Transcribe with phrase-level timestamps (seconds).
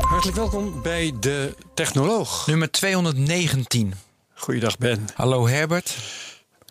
[0.00, 2.46] Hartelijk welkom bij de Technoloog.
[2.46, 3.94] Nummer 219.
[4.34, 5.06] Goeiedag Ben.
[5.14, 5.96] Hallo Herbert.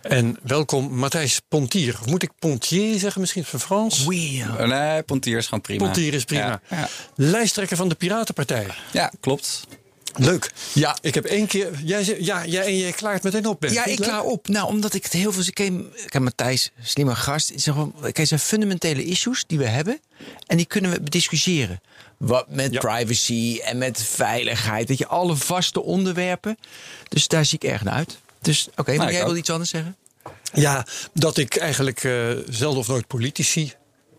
[0.01, 1.97] En welkom Matthijs Pontier.
[1.99, 4.05] Of moet ik Pontier zeggen misschien van Frans?
[4.05, 4.43] Oui.
[4.57, 5.83] Nee, Pontier is gewoon prima.
[5.83, 6.61] Pontier is prima.
[6.69, 6.89] Ja, ja.
[7.15, 8.67] Lijsttrekker van de Piratenpartij.
[8.91, 9.67] Ja, klopt.
[10.15, 10.51] Leuk.
[10.73, 10.97] Ja.
[11.01, 11.79] Ik heb één keer...
[11.83, 13.73] Jij, ja, jij, en jij klaart meteen op, Ben.
[13.73, 14.47] Ja, ik het klaar op.
[14.47, 15.43] Nou, omdat ik het heel veel...
[15.43, 17.49] Ik ken, ik ken Matthijs, slimme gast.
[17.49, 19.99] Ik zeg wel, Kijk, er zijn fundamentele issues die we hebben.
[20.47, 21.81] En die kunnen we discussiëren.
[22.17, 22.79] Wat met Ja.
[22.79, 24.87] privacy en met veiligheid.
[24.87, 26.57] Weet je, alle vaste onderwerpen.
[27.07, 28.17] Dus daar zie ik erg naar uit.
[28.41, 29.95] Dus oké, maar Nou, jij wil iets anders zeggen?
[30.53, 33.73] Ja, dat ik eigenlijk eh, zelden of nooit politici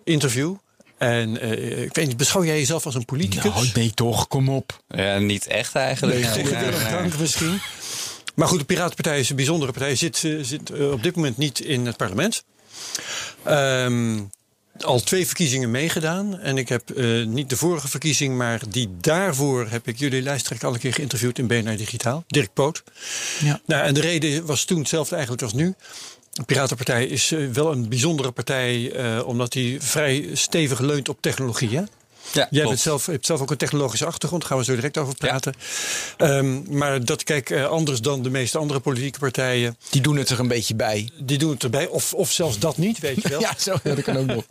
[0.04, 0.54] interview.
[0.98, 3.54] En eh, ik weet niet, beschouw jij jezelf als een politicus?
[3.54, 4.82] Nou, nee toch, kom op.
[4.88, 6.34] Ja, niet echt eigenlijk.
[6.34, 6.90] Nee.
[6.90, 7.60] Dank misschien.
[8.34, 9.96] Maar goed, de Piratenpartij is een bijzondere partij.
[9.96, 12.44] Zit, eh, zit op dit moment niet in het parlement.
[13.42, 14.20] Ehm,
[14.78, 16.38] al twee verkiezingen meegedaan.
[16.40, 20.68] En ik heb eh, niet de vorige verkiezing, maar die daarvoor heb ik jullie lijsttrekker
[20.68, 22.24] al een keer geïnterviewd in BNR Digitaal.
[22.26, 22.82] Dirk Poot.
[23.40, 23.60] Ja.
[23.66, 25.74] Nou, en de reden was toen hetzelfde eigenlijk als nu.
[26.32, 31.18] De Piratenpartij is eh, wel een bijzondere partij, eh, omdat die vrij stevig leunt op
[31.20, 31.76] technologie.
[31.76, 31.82] Hè?
[32.34, 34.98] Ja, Jij bent zelf, hebt zelf ook een technologische achtergrond, daar gaan we zo direct
[34.98, 35.54] over praten.
[36.16, 39.76] Ehm, maar dat kijk eh, anders dan de meeste andere politieke partijen.
[39.90, 41.10] Die doen het er een beetje bij.
[41.22, 43.40] Die doen het erbij, of, of zelfs dat niet, weet je wel.
[43.44, 44.44] Ja, zo, ja, dat kan ook nog.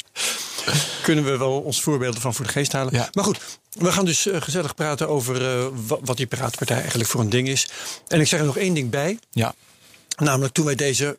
[1.03, 2.93] Kunnen we wel ons voorbeelden van voor de geest halen.
[2.93, 3.09] Ja.
[3.13, 3.39] Maar goed,
[3.71, 7.29] we gaan dus eh, gezellig praten over eh, wa- wat die Piratenpartij eigenlijk voor een
[7.29, 7.67] ding is.
[8.07, 9.19] En ik zeg er nog één ding bij.
[9.31, 9.53] Ja.
[10.17, 11.17] Namelijk toen wij deze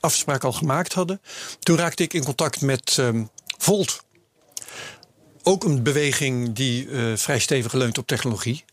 [0.00, 1.20] afspraak al gemaakt hadden.
[1.60, 3.22] Toen raakte ik in contact met ehm,
[3.58, 4.02] Volt.
[5.42, 8.64] Ook een beweging die eh, vrij stevig leunt op technologie.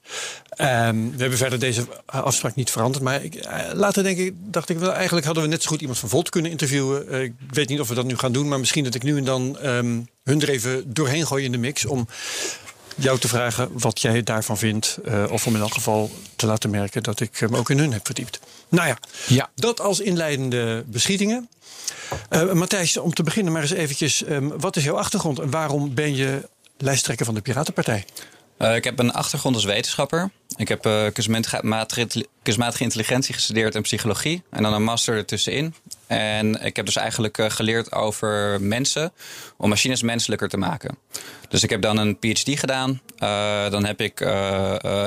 [0.49, 3.03] Ehm, we hebben verder deze afspraak niet veranderd.
[3.03, 5.79] Maar ik, eh, later denk ik, dacht ik wel, eigenlijk hadden we net zo goed
[5.81, 7.09] iemand van Volt kunnen interviewen.
[7.09, 8.47] Eh, ik weet niet of we dat nu gaan doen.
[8.47, 11.57] Maar misschien dat ik nu en dan ehm, hun er even doorheen gooi in de
[11.57, 11.85] mix.
[11.85, 12.07] Om
[12.95, 14.97] jou te vragen wat jij daarvan vindt.
[15.29, 18.05] of om in elk geval te laten merken dat ik me ook in hun heb
[18.05, 18.39] verdiept.
[18.69, 18.97] Nou ja,
[19.27, 19.49] Ja.
[19.55, 21.49] dat als inleidende beschietingen.
[22.53, 24.23] Matthijs, om te beginnen maar eens eventjes.
[24.23, 26.47] ehm, wat is jouw achtergrond en waarom ben je
[26.81, 28.05] lijsttrekker van de Piratenpartij?
[28.59, 30.31] Eh, ik heb een achtergrond als wetenschapper.
[30.55, 34.43] Ik heb eh kunstmatige, intelli- kunstmatige intelligentie gestudeerd en psychologie.
[34.49, 35.73] En dan een master ertussenin.
[36.07, 39.11] En ik heb dus eigenlijk eh, geleerd over mensen.
[39.57, 40.97] Om machines menselijker te maken.
[41.49, 43.01] Dus ik heb dan een PhD gedaan.
[43.71, 44.21] Dan heb ik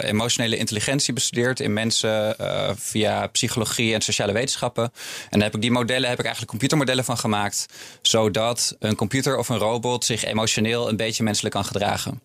[0.02, 2.36] emotionele intelligentie bestudeerd in mensen
[2.78, 4.84] via psychologie en sociale wetenschappen.
[4.84, 4.90] En
[5.30, 7.66] dan heb ik die modellen, heb ik eigenlijk computermodellen van gemaakt.
[8.02, 12.20] Zodat een computer of een robot zich emotioneel een beetje menselijk kan gedragen.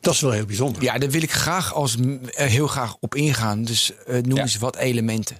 [0.00, 0.82] Dat is wel heel bijzonder.
[0.82, 1.96] Ja, daar wil ik graag als,
[2.34, 3.64] eh, heel graag op ingaan.
[3.64, 4.42] Dus eh, noem Ja.
[4.42, 5.36] eens wat elementen.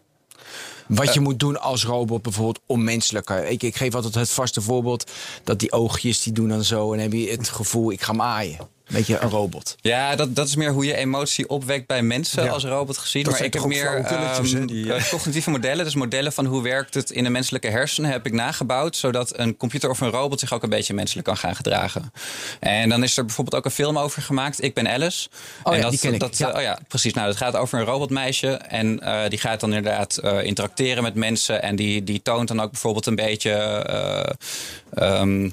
[0.88, 3.46] Wat je moet doen als robot bijvoorbeeld om menselijker.
[3.46, 5.10] Ik, ik geef altijd het vaste voorbeeld
[5.44, 8.58] dat die oogjes die doen dan zo en heb je het gevoel ik ga maaien.
[8.90, 9.76] Weet je, een robot.
[9.80, 12.50] Ja, dat, dat is meer hoe je emotie opwekt bij mensen Ja.
[12.50, 13.22] als robot gezien.
[13.22, 15.84] Dat maar ik heb meer ehm, die, eh, cognitieve modellen.
[15.84, 18.96] Dus modellen van hoe werkt het in de menselijke hersenen heb ik nagebouwd.
[18.96, 22.12] Zodat een computer of een robot zich ook een beetje menselijk kan gaan gedragen.
[22.60, 24.62] En dan is er bijvoorbeeld ook een film over gemaakt.
[24.62, 25.28] Ik ben Alice.
[25.62, 26.48] Oh en ja, dat, die ken ik, Dat, ja.
[26.50, 27.12] eh, oh ja, precies.
[27.14, 28.48] Nou, het gaat over een robotmeisje.
[28.50, 31.62] En eh, die gaat dan inderdaad eh, interacteren met mensen.
[31.62, 33.50] En die, die toont dan ook bijvoorbeeld een beetje...
[33.50, 35.50] eh, ehm,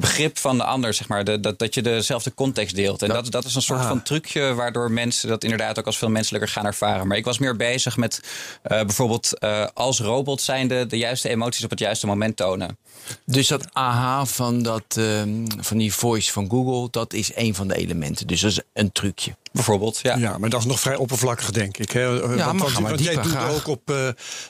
[0.00, 1.24] begrip van de ander, zeg maar.
[1.24, 3.02] De, dat, dat je dezelfde context deelt.
[3.02, 3.88] En dat, dat is een soort Ah.
[3.88, 7.06] van trucje waardoor mensen dat inderdaad ook als veel menselijker gaan ervaren.
[7.06, 8.20] Maar ik was meer bezig met
[8.62, 12.78] eh, bijvoorbeeld eh, als robot zijnde de juiste emoties op het juiste moment tonen.
[13.24, 17.68] Dus dat aha van, dat, ehm, van die voice van Google, dat is een van
[17.68, 18.26] de elementen.
[18.26, 19.36] Dus dat is een trucje.
[19.52, 20.16] Bijvoorbeeld, ja.
[20.16, 21.90] Ja, maar dat is nog vrij oppervlakkig, denk ik.
[21.90, 22.22] Hè?
[22.22, 23.54] Eh, maar want, maar want jij dieper, doet graag.
[23.54, 23.96] ook op eh,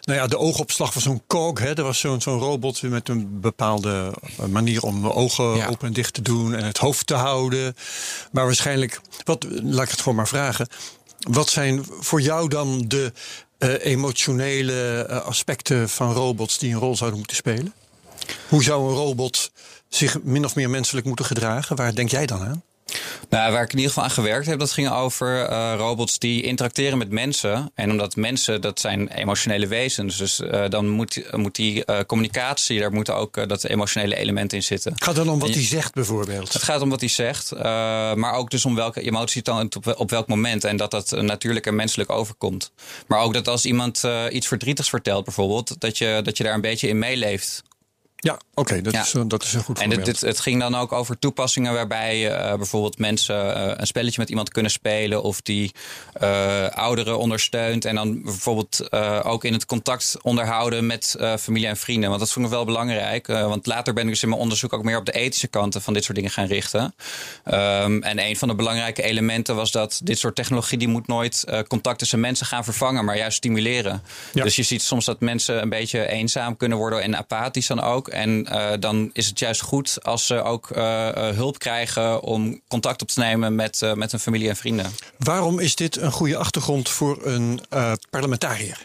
[0.00, 1.58] nou ja, de oogopslag van zo'n cog.
[1.58, 1.74] Hè?
[1.74, 5.66] Er was zo'n zo'n robot met een bepaalde eh, manier om de ogen Ja.
[5.68, 7.74] open en dicht te doen en het hoofd te houden.
[8.32, 10.68] Maar waarschijnlijk, wat, laat ik het gewoon maar vragen.
[11.28, 13.12] Wat zijn voor jou dan de
[13.58, 17.74] eh, emotionele aspecten van robots die een rol zouden moeten spelen?
[18.48, 19.50] Hoe zou een robot
[19.88, 21.76] zich min of meer menselijk moeten gedragen?
[21.76, 22.62] Waar denk jij dan aan?
[23.28, 26.42] Nou, waar ik in ieder geval aan gewerkt heb, dat ging over uh, robots die
[26.42, 27.70] interacteren met mensen.
[27.74, 30.16] En omdat mensen, dat zijn emotionele wezens.
[30.16, 34.62] Dus uh, dan moet, moet die uh, communicatie, daar moet ook dat emotionele element in
[34.62, 34.92] zitten.
[34.92, 36.52] Het gaat dan om wat hij zegt bijvoorbeeld?
[36.52, 37.52] Het gaat om wat hij zegt.
[38.14, 40.64] maar ook dus om welke emotie dan op, op welk moment.
[40.64, 42.72] En dat dat natuurlijk en menselijk overkomt.
[43.06, 46.60] Maar ook dat als iemand iets verdrietigs vertelt bijvoorbeeld, dat je, dat je daar een
[46.60, 47.62] beetje in meeleeft.
[48.22, 50.00] Ja, oké, dat, Is, dat is een goed voorbeeld.
[50.00, 54.20] En het, het, ging dan ook over toepassingen waarbij uh, bijvoorbeeld mensen uh, een spelletje
[54.20, 55.72] met iemand kunnen spelen of die
[56.22, 58.92] uh, ouderen ondersteunt en dan bijvoorbeeld
[59.24, 62.08] ook in het contact onderhouden met familie en vrienden.
[62.08, 64.84] Want dat vond ik wel belangrijk, want later ben ik dus in mijn onderzoek ook
[64.84, 66.82] meer op de ethische kanten van dit soort dingen gaan richten.
[66.82, 71.44] Um, en een van de belangrijke elementen was dat dit soort technologie die moet nooit
[71.68, 74.02] contact tussen mensen gaan vervangen, maar juist stimuleren.
[74.32, 74.44] Ja.
[74.44, 78.09] Dus je ziet soms dat mensen een beetje eenzaam kunnen worden en apathisch dan ook.
[78.10, 83.02] En uh, dan is het juist goed als ze ook uh, hulp krijgen om contact
[83.02, 84.86] op te nemen met, met hun familie en vrienden.
[85.18, 87.60] Waarom is dit een goede achtergrond voor een
[88.10, 88.84] parlementariër?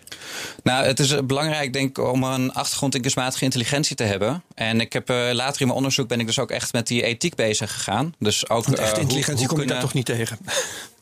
[0.63, 4.44] Nou, het is belangrijk, denk ik, om een achtergrond in kunstmatige intelligentie te hebben.
[4.56, 7.36] En ik heb later in mijn onderzoek ben ik dus ook echt met die ethiek
[7.36, 8.13] bezig gegaan.
[8.19, 9.75] Dus ook, Want echte intelligentie hoe, hoe kom je kunnen...
[9.75, 10.38] daar toch niet tegen?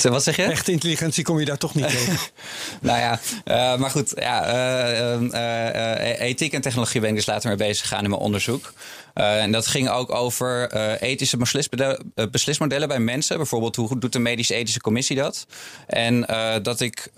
[0.12, 0.44] Wat zeg je?
[0.44, 2.18] Echte intelligentie kom je daar toch niet tegen?
[2.82, 3.20] nou ja,
[3.78, 4.14] maar goed.
[4.16, 8.74] Ja, ethiek en technologie ben ik dus later mee bezig gegaan onderzoek.
[9.16, 11.38] Uh, en dat ging ook over uh, ethische
[12.16, 13.38] eh, beslismodellen bij mensen.
[13.38, 15.46] Bijvoorbeeld, hoe doet de medisch-ethische commissie dat?
[15.88, 16.22] En
[16.64, 17.12] dat ik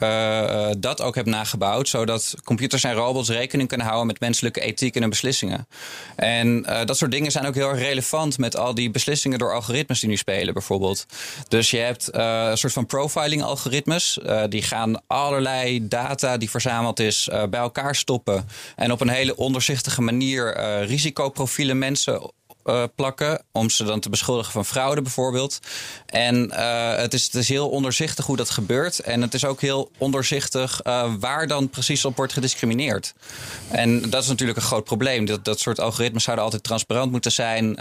[0.77, 5.01] dat ook heb nagebouwd, zodat computers en robots rekening kunnen houden met menselijke ethiek in
[5.01, 5.67] hun beslissingen.
[6.15, 9.99] En dat soort dingen zijn ook heel erg relevant met al die beslissingen door algoritmes
[9.99, 11.05] die nu spelen, bijvoorbeeld.
[11.47, 14.19] Dus je hebt een soort van profiling-algoritmes.
[14.49, 18.47] die gaan allerlei data die verzameld is bij elkaar stoppen.
[18.75, 22.31] En op een hele onderzichtige manier risicoprofielen mensen
[22.65, 23.41] uh, plakken.
[23.51, 25.59] Om ze dan te beschuldigen van fraude bijvoorbeeld.
[26.05, 28.99] En uh, het, is, het is heel onderzichtig hoe dat gebeurt.
[28.99, 33.13] En het is ook heel onderzichtig uh, waar dan precies op wordt gediscrimineerd.
[33.67, 35.25] En dat is natuurlijk een groot probleem.
[35.25, 37.77] Dat, dat soort algoritmes zouden altijd transparant moeten zijn.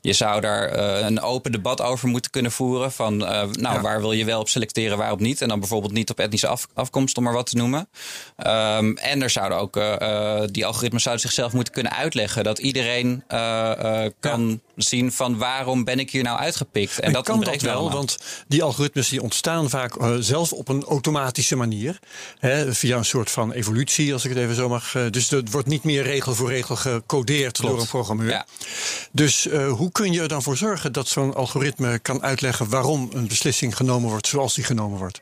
[0.00, 2.92] je zou daar een open debat over moeten kunnen voeren.
[2.92, 3.80] Van nou, ja.
[3.80, 5.42] waar wil je wel op selecteren, waarop niet.
[5.42, 7.88] En dan bijvoorbeeld niet op etnische af, afkomst, om maar wat te noemen.
[8.46, 9.74] Um, en er zouden ook,
[10.52, 12.44] die algoritmes zouden zichzelf moeten kunnen uitleggen.
[12.44, 13.24] Dat iedereen
[14.20, 17.00] kan zien van waarom ben ik hier nou uitgepikt.
[17.00, 18.18] En, dat kan dat wel, want
[18.48, 21.98] die algoritmes die ontstaan vaak uh, zelfs op een automatische manier.
[22.38, 24.94] Hè, via een soort van evolutie, als ik het even zo mag.
[24.94, 27.72] Uh, dus het wordt niet meer regel voor regel gecodeerd Klopt.
[27.72, 28.30] door een programmeur.
[28.30, 28.46] Ja.
[29.12, 33.10] Dus uh, hoe kun je er dan voor zorgen dat zo'n algoritme kan uitleggen waarom
[33.12, 35.20] een beslissing genomen wordt zoals die genomen wordt?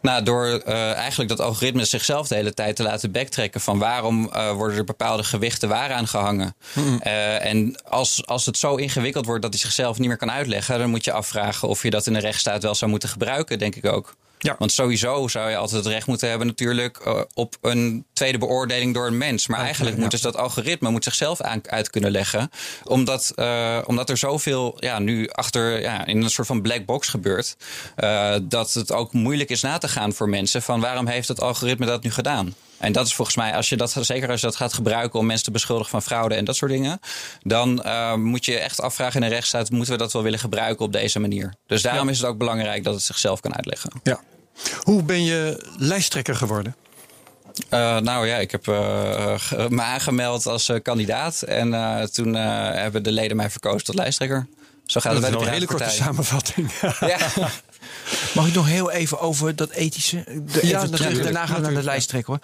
[0.00, 4.30] Nou, door uh, eigenlijk dat algoritme zichzelf de hele tijd te laten backtracken van waarom
[4.34, 6.54] uh, worden er bepaalde gewichten waar aan gehangen.
[6.74, 7.00] Mm.
[7.06, 10.78] Uh, en als, als het zo ingewikkeld wordt dat hij zichzelf niet meer kan uitleggen,
[10.78, 13.74] dan moet je afvragen of je dat in de rechtsstaat wel zou moeten gebruiken, denk
[13.76, 14.14] ik ook.
[14.38, 14.56] Ja.
[14.58, 18.94] Want sowieso zou je altijd het recht moeten hebben natuurlijk uh, op een tweede beoordeling
[18.94, 19.46] door een mens.
[19.46, 20.02] Maar okay, eigenlijk ja.
[20.02, 22.50] moet dus dat algoritme moet zichzelf aan, uit kunnen leggen.
[22.84, 27.08] Omdat, uh, omdat er zoveel ja, nu achter ja, in een soort van black box
[27.08, 27.56] gebeurt.
[27.96, 31.40] Uh, dat het ook moeilijk is na te gaan voor mensen van waarom heeft het
[31.40, 32.54] algoritme dat nu gedaan.
[32.78, 35.26] En dat is volgens mij, als je dat, zeker als je dat gaat gebruiken om
[35.26, 37.00] mensen te beschuldigen van fraude en dat soort dingen,
[37.42, 40.84] dan uh, moet je echt afvragen in de rechtsstaat, moeten we dat wel willen gebruiken
[40.84, 41.54] op deze manier?
[41.66, 42.12] Dus daarom ja.
[42.12, 43.90] is het ook belangrijk dat het zichzelf kan uitleggen.
[44.02, 44.20] Ja.
[44.82, 46.76] Hoe ben je lijsttrekker geworden?
[47.70, 48.76] Uh, nou ja, ik heb uh,
[49.68, 51.42] me aangemeld als kandidaat.
[51.42, 51.70] En
[52.12, 54.48] toen hebben de leden mij verkozen tot lijsttrekker.
[54.86, 56.70] Zo gaat dat het bij de een hele korte samenvatting.
[57.00, 57.18] ja.
[58.34, 60.24] Mag ik nog heel even over dat ethische?
[60.52, 62.38] De, ja, terug, daarna gaan we naar de lijsttrekker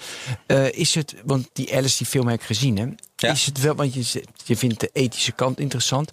[0.47, 0.59] hoor.
[0.59, 2.87] Uh, is het, want die Alice, die film heb ik gezien hè.
[3.17, 3.33] Ja.
[3.33, 6.11] Is het wel, want je, je vindt de ethische kant interessant.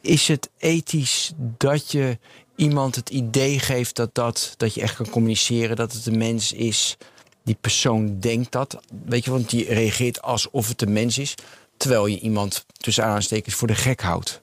[0.00, 2.18] Is het ethisch dat je
[2.56, 6.52] iemand het idee geeft dat, dat, dat je echt kan communiceren, dat het een mens
[6.52, 6.96] is,
[7.44, 11.34] die persoon denkt dat, weet je, want die reageert alsof het een mens is,
[11.76, 14.40] terwijl je iemand tussen aanstekens voor de gek houdt.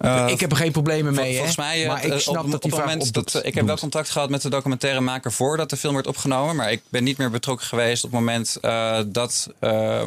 [0.00, 2.72] Uh, ik heb er geen problemen mee, volgens mij, maar ik snap op, dat die
[2.72, 6.06] op moment dat ik heb wel contact gehad met de documentairemaker voordat de film werd
[6.06, 10.02] opgenomen, maar ik ben niet meer betrokken geweest op het moment uh, dat, uh,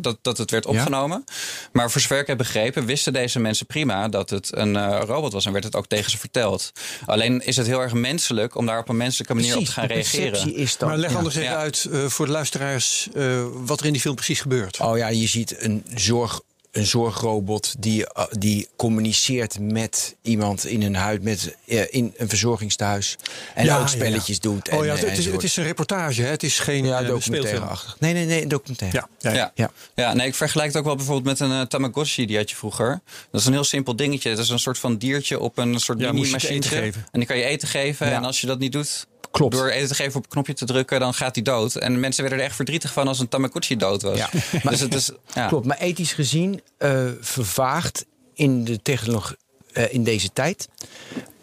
[0.00, 1.24] dat, dat het werd opgenomen.
[1.26, 1.34] Ja.
[1.72, 5.46] Maar voor zover ik heb begrepen, wisten deze mensen prima dat het een robot was
[5.46, 6.72] en werd het ook tegen ze verteld.
[7.06, 9.80] Alleen is het heel erg menselijk om daar op een menselijke manier precies, op te
[9.80, 10.56] gaan reageren.
[10.56, 13.08] Is dan, maar leg anders even uit voor de luisteraars
[13.52, 14.80] wat er in die film precies gebeurt.
[14.80, 16.40] Oh ja, je ziet een zorg
[16.74, 22.28] een zorgrobot die, eh, die communiceert met iemand in een huid, met, uh, in een
[22.28, 23.16] verzorgingstehuis.
[23.54, 24.68] En ook spelletjes doet.
[24.68, 26.28] En, oh ja, het is, het is een reportage, hè?
[26.28, 27.96] het is geen ja, documentaire-achtig.
[27.98, 29.06] Nee, nee, nee, een documentaire.
[29.18, 29.70] Ja, ja, ja.
[29.94, 30.12] ja.
[30.12, 33.00] nee, ik vergelijk het ook wel bijvoorbeeld met een Tamagotchi, die had je vroeger.
[33.30, 34.30] Dat is een heel simpel dingetje.
[34.30, 36.62] Dat is een soort van diertje op een soort mini-machine.
[36.70, 38.12] En die kan je eten geven.
[38.12, 39.54] En als je dat niet doet, Klopt.
[39.54, 41.74] Door geven op een knopje te drukken, dan gaat hij dood.
[41.74, 44.18] En mensen werden er echt verdrietig van als een Tamagotchi dood was.
[44.18, 44.30] Ja.
[44.70, 45.46] dus het is, ja.
[45.46, 49.36] Klopt, maar ethisch gezien uh, vervaagt in de technologie
[49.72, 50.68] uh, in deze tijd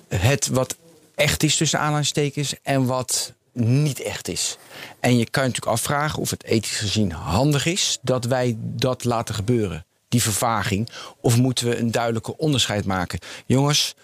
[0.07, 0.75] het wat
[1.15, 4.57] echt is tussen aanhalingstekens en wat niet echt is.
[4.99, 9.03] En je kan je natuurlijk afvragen of het ethisch gezien handig is dat wij dat
[9.03, 9.85] laten gebeuren.
[10.07, 10.89] Die vervaging.
[11.21, 13.19] Of moeten we een duidelijke onderscheid maken?
[13.45, 13.95] Jongens,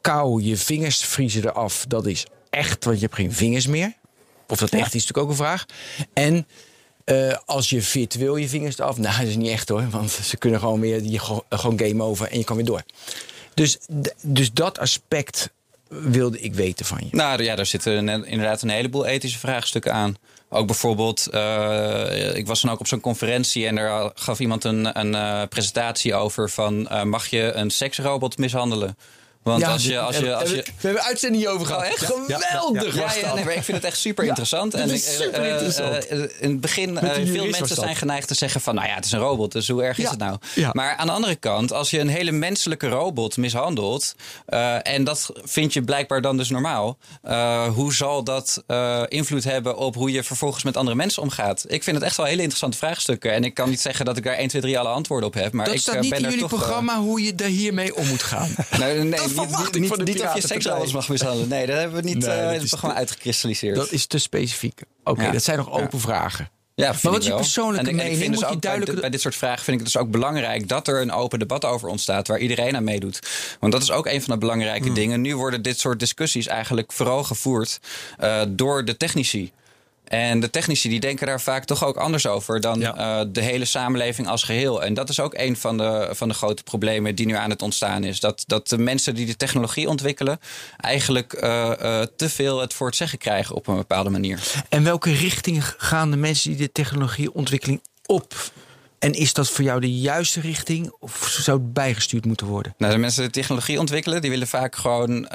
[0.00, 1.84] kou, je vingers vriezen eraf.
[1.88, 3.92] Dat is echt, want je hebt geen vingers meer.
[4.48, 5.66] Of dat echt is natuurlijk ook een vraag.
[6.12, 6.46] En
[7.04, 9.90] uh, als je virtueel je vingers eraf, nou, dat is niet echt hoor.
[9.90, 11.18] Want ze kunnen gewoon weer je,
[11.48, 12.82] gewoon game over en je kan weer door.
[13.54, 13.78] Dus,
[14.22, 15.50] dus dat aspect
[15.88, 17.16] wilde ik weten van je.
[17.16, 20.16] Nou ja, daar zitten inderdaad een heleboel ethische vraagstukken aan.
[20.48, 25.00] Ook bijvoorbeeld, uh, ik was dan ook op zo'n conferentie en daar gaf iemand een,
[25.00, 28.96] een uh, presentatie over van uh, mag je een seksrobot mishandelen?
[29.44, 30.56] Want als je, als je, als je...
[30.56, 31.82] We hebben uitzending over gehad.
[31.82, 32.94] Oh, echt geweldig.
[32.94, 34.74] Ja, ja, nee, maar ik vind het echt super interessant.
[34.74, 35.78] en super uh.
[35.78, 39.04] Uh, in het begin, uh, veel mensen zijn geneigd te zeggen van, nou ja, het
[39.04, 40.38] is een robot, dus hoe erg is het nou?
[40.72, 44.14] Maar aan de andere kant, als je een hele menselijke robot mishandelt,
[44.82, 46.98] en dat vind je blijkbaar dan dus normaal,
[47.74, 48.64] hoe zal dat
[49.08, 51.64] invloed hebben op hoe je vervolgens met andere mensen omgaat?
[51.66, 53.32] Ik vind het echt wel hele interessante vraagstukken.
[53.32, 55.52] En ik kan niet zeggen dat ik daar 1, 2, 3 alle antwoorden op heb.
[55.52, 58.22] Maar dat ik staat niet ben in jullie programma hoe je daar hiermee om moet
[58.22, 58.54] gaan.
[58.78, 61.48] nee, nee niet, niet, niet of je seks alles mag mishandelen.
[61.48, 63.76] Nee, dat hebben we niet nee, uh, is gewoon uitgekristalliseerd.
[63.76, 64.80] Dat is te specifiek.
[65.04, 66.48] Oké, dat zijn nog open vragen.
[66.76, 68.30] Ja, maar wat is je persoonlijke en, mening?
[68.30, 69.00] dus ook duidelijk...
[69.00, 71.64] bij, dit soort vragen vind ik het dus ook belangrijk dat er een open debat
[71.64, 73.18] over ontstaat waar iedereen aan meedoet.
[73.60, 74.94] Want dat is ook een van de belangrijke hmm.
[74.94, 75.20] dingen.
[75.20, 77.80] Nu worden dit soort discussies eigenlijk vooral gevoerd
[78.20, 79.52] uh, door de technici.
[80.04, 83.64] En de technici die denken daar vaak toch ook anders over dan uh, de hele
[83.64, 84.82] samenleving als geheel.
[84.82, 87.62] En dat is ook een van de, van de grote problemen die nu aan het
[87.62, 88.20] ontstaan is.
[88.20, 90.38] Dat, dat de mensen die de technologie ontwikkelen
[90.76, 94.40] eigenlijk uh, uh, te veel het voor het zeggen krijgen op een bepaalde manier.
[94.68, 98.52] En welke richting gaan de mensen die de technologieontwikkeling op?
[98.98, 102.74] En is dat voor jou de juiste richting of zou het bijgestuurd moeten worden?
[102.78, 105.28] Nou, de mensen die de technologie ontwikkelen, die willen vaak gewoon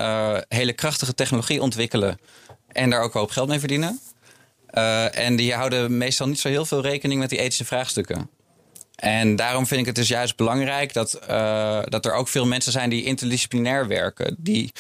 [0.47, 2.19] hele krachtige technologie ontwikkelen.
[2.67, 3.99] En daar ook hoop geld mee verdienen.
[4.73, 8.29] Uh, en die houden meestal niet zo heel veel rekening met die ethische vraagstukken.
[8.99, 12.71] En daarom vind ik het dus juist belangrijk dat, uh, dat er ook veel mensen
[12.71, 14.35] zijn die interdisciplinair werken.
[14.37, 14.71] Die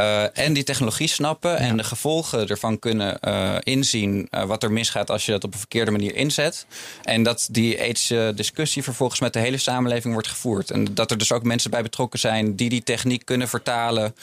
[0.00, 4.28] uh, en die technologie snappen en de gevolgen ervan kunnen uh, inzien.
[4.46, 6.66] wat er misgaat als je dat op een verkeerde manier inzet.
[7.02, 10.70] En dat die ethische discussie vervolgens met de hele samenleving wordt gevoerd.
[10.70, 14.14] En dat er dus ook mensen bij betrokken zijn die die techniek kunnen vertalen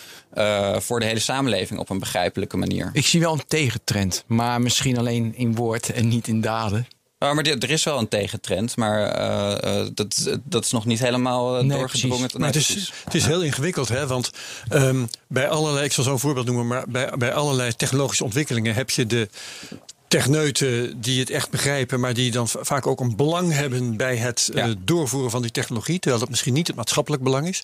[0.78, 2.90] voor de hele samenleving op een begrijpelijke manier.
[2.94, 6.88] Ik zie wel een tegentrend, maar misschien alleen in woord en niet in daden.
[7.20, 11.00] Nou, maar er is wel een tegentrend, maar uh, uh, dat, dat is nog niet
[11.00, 12.30] helemaal uh, nee, doorgedrongen.
[12.38, 14.08] Maar het, is, het is heel ingewikkeld, hè?
[14.08, 14.32] want
[14.72, 18.74] um, bij allerlei, ik zal zo een voorbeeld noemen, maar bij, bij allerlei technologische ontwikkelingen
[18.74, 19.30] heb je de
[20.08, 24.50] techneuten die het echt begrijpen, maar die dan vaak ook een belang hebben bij het
[24.54, 24.74] ja.
[24.80, 27.64] doorvoeren van die technologie, terwijl dat misschien niet het maatschappelijk belang is.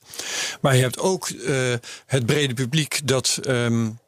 [0.62, 1.30] Maar je hebt ook
[2.06, 3.40] het brede publiek dat.
[3.48, 4.00] Um,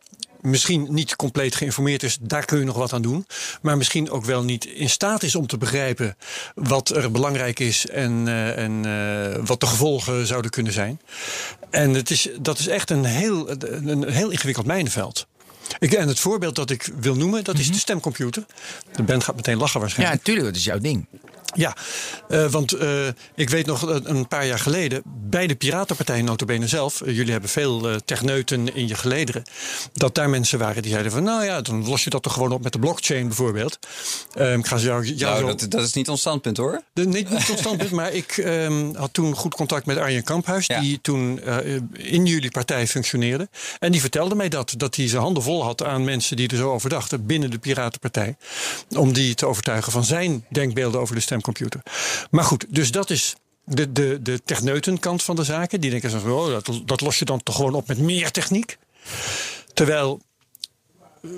[0.43, 3.25] misschien niet compleet geïnformeerd is, daar kun je nog wat aan doen.
[3.61, 6.17] Maar misschien ook wel niet in staat is om te begrijpen
[6.55, 11.01] wat er belangrijk is en, uh, en uh, wat de gevolgen zouden kunnen zijn.
[11.69, 15.27] En het is, dat is echt een heel, een heel ingewikkeld mijnenveld.
[15.79, 17.73] Ik, en het voorbeeld dat ik wil noemen, dat is mhm.
[17.73, 18.45] de stemcomputer.
[18.95, 20.19] De band gaat meteen lachen waarschijnlijk.
[20.19, 21.05] Ja, natuurlijk, dat is jouw ding.
[21.53, 21.75] Ja,
[22.29, 27.01] uh, want uh, ik weet nog een paar jaar geleden bij de Piratenpartij notabene zelf,
[27.05, 29.43] jullie hebben veel techneuten in je gelederen,
[29.93, 32.51] dat daar mensen waren die zeiden van nou ja, dan los je dat toch gewoon
[32.51, 33.79] op met de blockchain bijvoorbeeld.
[34.33, 36.81] Ehm, ik ga jou, jou nou, dat, dat, is niet ons standpunt hoor.
[36.93, 40.65] De, niet, niet ons standpunt, maar ik um, had toen goed contact met Arjen Kamphuis,
[40.65, 40.79] ja.
[40.79, 41.41] die toen
[41.93, 43.49] in jullie partij functioneerde.
[43.79, 46.57] En die vertelde mij dat, dat hij zijn handen vol had aan mensen die er
[46.57, 48.35] zo over dachten binnen de Piratenpartij.
[48.97, 51.81] Om die te overtuigen van zijn denkbeelden over de stem computer.
[52.31, 53.35] Maar goed, dus dat is
[53.65, 55.81] de, de, de techneutenkant van de zaken.
[55.81, 58.77] Die denken zo, oh, dat, dat los je dan toch gewoon op met meer techniek.
[59.73, 60.21] Terwijl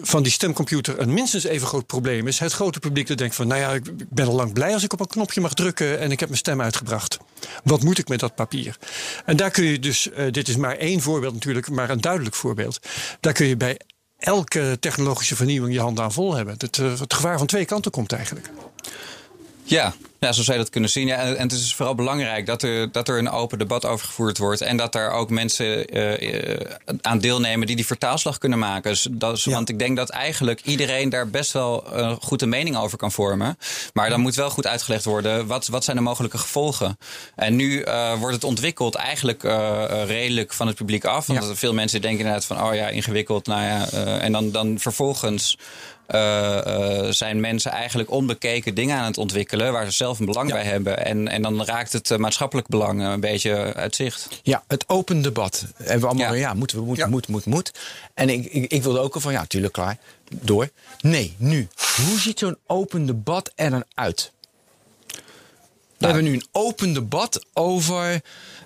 [0.01, 2.39] van die stemcomputer een minstens even groot probleem is.
[2.39, 4.93] Het grote publiek dat denkt van, nou ja, ik ben al lang blij als ik
[4.93, 7.17] op een knopje mag drukken en ik heb mijn stem uitgebracht.
[7.63, 8.77] Wat moet ik met dat papier?
[9.25, 12.35] En daar kun je dus, uh, dit is maar één voorbeeld natuurlijk, maar een duidelijk
[12.35, 12.79] voorbeeld.
[13.19, 13.79] Daar kun je bij
[14.17, 16.55] elke technologische vernieuwing je handen aan vol hebben.
[16.57, 18.49] Het, uh, het gevaar van twee kanten komt eigenlijk.
[19.65, 21.07] Ja, ja, zo zou je dat kunnen zien.
[21.07, 24.05] Ja, en het is dus vooral belangrijk dat er, dat er een open debat over
[24.05, 24.61] gevoerd wordt.
[24.61, 26.59] En dat er ook mensen uh,
[27.01, 28.91] aan deelnemen die die vertaalslag kunnen maken.
[28.91, 32.77] Dus dat is, Want ik denk dat eigenlijk iedereen daar best wel een goede mening
[32.77, 33.57] over kan vormen.
[33.93, 36.97] Maar dan moet wel goed uitgelegd worden wat, wat zijn de mogelijke gevolgen.
[37.35, 39.43] En nu uh, wordt het ontwikkeld eigenlijk
[40.05, 41.27] redelijk van het publiek af.
[41.27, 43.47] Want veel mensen denken inderdaad van, oh ja, ingewikkeld.
[43.47, 45.57] Nou ja, en dan, dan vervolgens
[46.09, 50.51] uh, uh, zijn mensen eigenlijk onbekeken dingen aan het ontwikkelen waar ze zelf een belang
[50.51, 51.05] bij hebben.
[51.05, 54.27] En, en dan raakt het uh, maatschappelijk belang een beetje uit zicht.
[54.43, 55.65] Ja, het open debat.
[55.75, 57.07] Hebben we allemaal, ja, ja moeten we, moet, ja.
[57.07, 57.71] moet, moet, moet.
[58.13, 59.97] En ik, ik, ik wilde ook al van, ja, tuurlijk, klaar.
[60.29, 60.69] Door.
[61.01, 61.67] Nee, nu.
[62.05, 64.31] Hoe ziet zo'n open debat er dan uit?
[65.97, 68.21] We hebben nu een open debat over uh,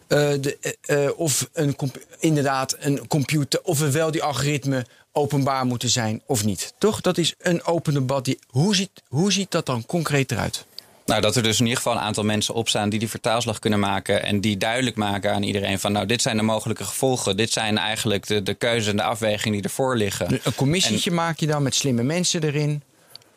[0.07, 1.75] de, uh, of een,
[2.19, 6.73] inderdaad een computer, of we wel die algoritme openbaar moeten zijn of niet.
[6.77, 7.01] Toch?
[7.01, 8.25] Dat is een open debat.
[8.25, 10.65] Die, hoe, ziet, hoe ziet dat dan concreet eruit?
[11.05, 13.79] Nou, dat er dus in ieder geval een aantal mensen opstaan die die vertaalslag kunnen
[13.79, 14.23] maken.
[14.23, 17.37] En die duidelijk maken aan iedereen van nou, dit zijn de mogelijke gevolgen.
[17.37, 20.39] Dit zijn eigenlijk de, de keuzes en de afwegingen die ervoor liggen.
[20.43, 22.83] Een commissietje maak je dan met slimme mensen erin.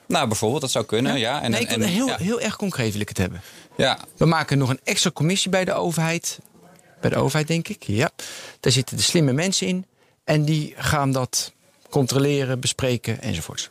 [0.06, 1.42] Nou, bijvoorbeeld, dat zou kunnen, ja.
[1.42, 2.16] En, nee, ik en, heel, ja.
[2.16, 3.40] heel erg concreet wil ik het hebben.
[3.76, 3.98] Ja.
[4.16, 6.38] We maken nog een extra commissie bij de overheid.
[7.00, 8.10] Bij de overheid, denk ik, ja.
[8.60, 9.86] Daar zitten de slimme mensen in.
[10.24, 11.52] En die gaan dat
[11.92, 13.68] controleren, bespreken enzovoorts.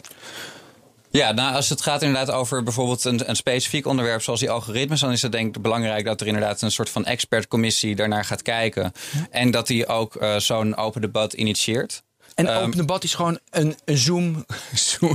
[1.11, 4.99] Ja, nou, als het gaat inderdaad over bijvoorbeeld een, een, specifiek onderwerp zoals die algoritmes,
[4.99, 8.41] dan is het denk ik belangrijk dat er inderdaad een soort van expertcommissie daarnaar gaat
[8.41, 8.91] kijken.
[9.29, 12.03] En dat die ook uh, zo'n open debat initieert.
[12.35, 14.45] En um, open debat is gewoon een, een, Zoom,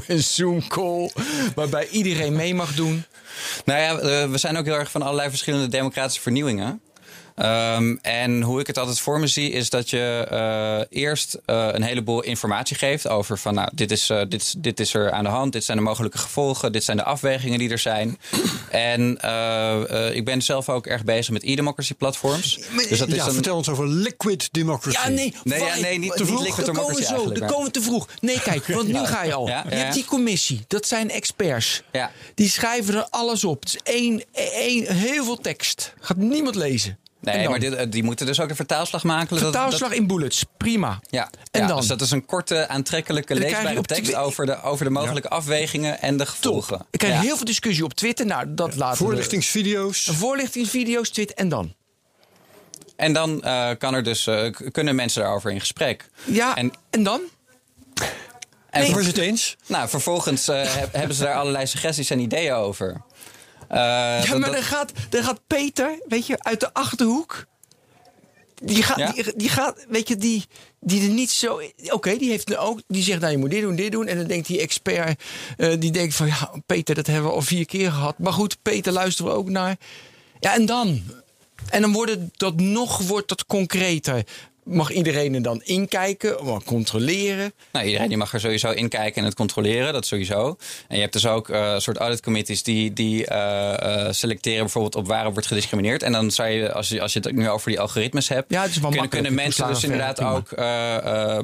[0.07, 1.11] een Zoom call
[1.55, 3.05] waarbij iedereen mee mag doen.
[3.65, 6.81] Nou ja, uh, we zijn ook heel erg van allerlei verschillende democratische vernieuwingen.
[7.43, 11.69] Um, en hoe ik het altijd voor me zie, is dat je uh, eerst uh,
[11.73, 15.25] een heleboel informatie geeft over van nou, dit is, uh, dit, dit is er aan
[15.25, 18.19] de hand, dit zijn de mogelijke gevolgen, dit zijn de afwegingen die er zijn.
[18.71, 19.11] En
[20.15, 22.59] ik ben zelf ook erg bezig met e-democracy platforms.
[22.89, 24.99] dus dat is ja, vertel ons over liquid democracy.
[25.03, 26.39] Ja, nee, nee, ja, nee niet, te vroeg.
[26.39, 28.09] Niet liquid democracy komen zo, de komen te vroeg.
[28.21, 29.49] Nee, kijk, want nu ga je al.
[29.49, 31.83] Ja, je hebt die commissie, dat zijn experts.
[31.93, 32.11] Ja.
[32.35, 33.63] Die schrijven er alles op.
[33.63, 35.95] Het is één, één, heel veel tekst.
[36.01, 36.99] Gaat niemand lezen.
[37.21, 39.39] Nee, maar dit, die moeten dus ook een vertaalslag maken.
[39.39, 41.01] Vertaalslag in bullets, prima.
[41.11, 41.77] Ja, en dan?
[41.77, 46.17] Dus dat is een korte, aantrekkelijke, leesbare tekst over de, over de mogelijke afwegingen en
[46.17, 46.79] de gevolgen.
[46.79, 46.87] Top.
[46.91, 48.27] Ik krijg heel veel discussie op Twitter.
[48.27, 48.79] Nou, dat ja.
[48.79, 50.11] laten Voorlichtingsvideo's.
[50.13, 51.75] Voorlichtingsvideo's, Twitter en dan?
[52.97, 56.09] En dan uh, kan er dus, uh, kunnen mensen daarover in gesprek.
[56.25, 57.21] Ja, en, en dan?
[58.71, 59.05] En nee.
[59.05, 59.57] het eens?
[59.67, 63.03] Nou, vervolgens uh, hebben ze daar allerlei suggesties en ideeën over.
[63.71, 63.77] Uh,
[64.25, 67.47] ja, maar dan, gaat, dan gaat Peter, weet je, uit de achterhoek.
[68.63, 70.45] Die gaat, die, die, gaat, weet je, die,
[70.81, 71.61] die er niet zo.
[71.89, 72.81] Oké, die heeft ook.
[72.89, 74.07] Die zegt, nou, je moet dit doen, dit doen.
[74.07, 75.23] En dan denkt die expert,
[75.57, 78.19] uh, die denkt van, ja, Peter, dat hebben we al vier keer gehad.
[78.19, 79.77] Maar goed, Peter luisteren we ook naar.
[80.41, 81.03] Ja, en dan?
[81.71, 84.25] En dan wordt dat nog wordt dat concreter
[84.67, 87.53] mag iedereen er dan inkijken, controleren?
[87.73, 90.57] Nou, iedereen die mag er sowieso inkijken en het controleren, dat sowieso.
[90.89, 94.95] En je hebt dus ook uh, een soort auditcommittees die, die uh, uh, selecteren bijvoorbeeld
[94.95, 96.03] op waar wordt gediscrimineerd.
[96.03, 98.63] En dan zou je, als je, als je het nu over die algoritmes hebt, ja,
[98.63, 100.49] het kunnen, kunnen mensen dus inderdaad ook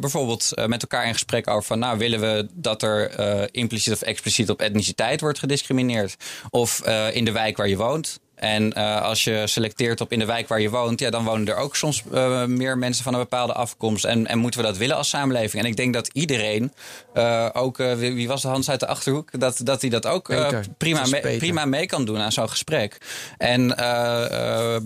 [0.00, 3.10] bijvoorbeeld met elkaar in gesprek over van, nou, willen we dat er
[3.54, 6.16] impliciet of expliciet op etniciteit wordt gediscrimineerd?
[6.50, 8.20] Of in de wijk waar je woont?
[8.42, 11.48] En uh, als je selecteert op in de wijk waar je woont, ja, dan wonen
[11.48, 14.04] er ook soms uh, meer mensen van een bepaalde afkomst.
[14.04, 15.62] En, en moeten we dat willen als samenleving?
[15.62, 16.72] En ik denk dat iedereen,
[17.14, 20.34] uh, ook wie, wie, was de Hans uit de achterhoek, dat, dat hij dat ook
[20.78, 22.98] prima, mee, prima mee kan doen aan zo'n gesprek.
[23.38, 23.66] En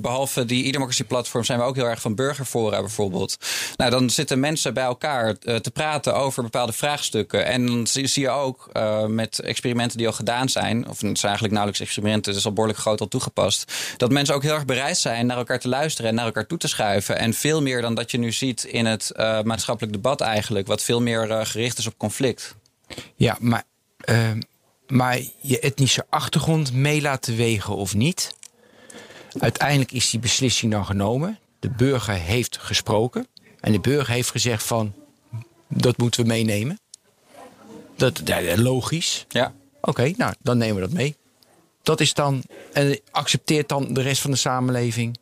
[0.00, 3.36] behalve die e-democracy platform zijn we ook heel erg van burgerfora bijvoorbeeld.
[3.76, 7.46] Nou, dan zitten mensen bij elkaar te praten over bepaalde vraagstukken.
[7.46, 8.70] En dan zie, zie je ook
[9.08, 12.52] met experimenten die al gedaan zijn, of het zijn eigenlijk nauwelijks experimenten, het is al
[12.52, 13.44] behoorlijk groot al toegepast
[13.96, 16.58] dat mensen ook heel erg bereid zijn naar elkaar te luisteren en naar elkaar toe
[16.58, 17.18] te schuiven.
[17.18, 20.82] En veel meer dan dat je nu ziet in het uh, maatschappelijk debat eigenlijk, wat
[20.82, 22.54] veel meer uh, gericht is op conflict.
[23.16, 23.62] Ja, maar,
[24.04, 24.30] uh,
[24.88, 28.34] maar je etnische achtergrond mee laten wegen of niet.
[29.38, 31.38] Uiteindelijk is die beslissing dan genomen.
[31.60, 33.26] De burger heeft gesproken.
[33.60, 34.94] En de burger heeft gezegd van,
[35.68, 36.80] dat moeten we meenemen.
[37.96, 39.24] Dat, dat logisch.
[39.28, 39.54] Ja.
[39.80, 41.16] Oké, nou, dan nemen we dat mee.
[41.86, 42.42] Dat is dan.
[42.72, 45.18] En accepteert dan de rest van de samenleving.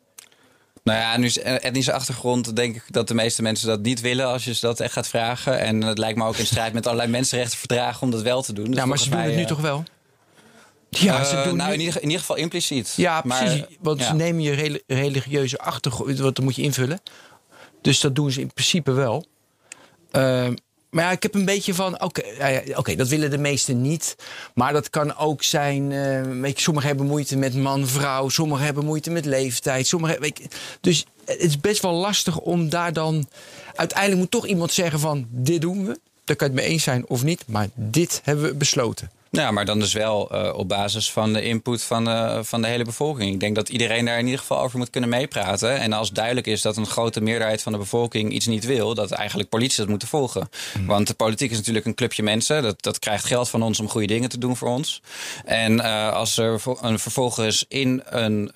[0.83, 4.27] Nou ja, nu is etnische achtergrond denk ik dat de meeste mensen dat niet willen
[4.27, 5.59] als je ze dat echt gaat vragen.
[5.59, 8.65] En het lijkt me ook in strijd met allerlei mensenrechtenverdragen om dat wel te doen.
[8.65, 9.83] Dus ja, maar ze doen het nu toch wel?
[10.89, 12.93] Ja, ze doen nou, in ieder, in ieder, geval impliciet.
[12.95, 13.59] Ja, precies.
[13.59, 14.05] Maar, want ja.
[14.05, 17.01] ze nemen je religieuze achtergrond, wat moet je invullen.
[17.81, 19.25] Dus dat doen ze in principe wel.
[20.11, 20.47] Uh,
[20.95, 22.21] Maar ja, ik heb een beetje van, oké,
[22.75, 24.15] oké, dat willen de meesten niet.
[24.53, 28.29] Maar dat kan ook zijn, uh, sommigen hebben moeite met man, vrouw.
[28.29, 29.87] Sommigen hebben moeite met leeftijd.
[29.87, 33.27] Sommigen, weet dus het is best wel lastig om daar dan...
[33.75, 35.99] Uiteindelijk moet toch iemand zeggen van, dit doen we.
[36.23, 39.11] Daar kan het mee eens zijn of niet, maar dit hebben we besloten.
[39.35, 42.67] Ja, maar dan dus wel uh, op basis van de input van, uh, van de
[42.67, 43.33] hele bevolking.
[43.33, 45.79] Ik denk dat iedereen daar in ieder geval over moet kunnen meepraten.
[45.79, 49.11] En als duidelijk is dat een grote meerderheid van de bevolking iets niet wil, dat
[49.11, 50.49] eigenlijk politie dat moeten volgen.
[50.77, 50.85] Mm.
[50.85, 52.61] Want de politiek is natuurlijk een clubje mensen.
[52.61, 55.01] Dat, dat krijgt geld van ons om goede dingen te doen voor ons.
[55.45, 58.55] En uh, als er een vervolgens in een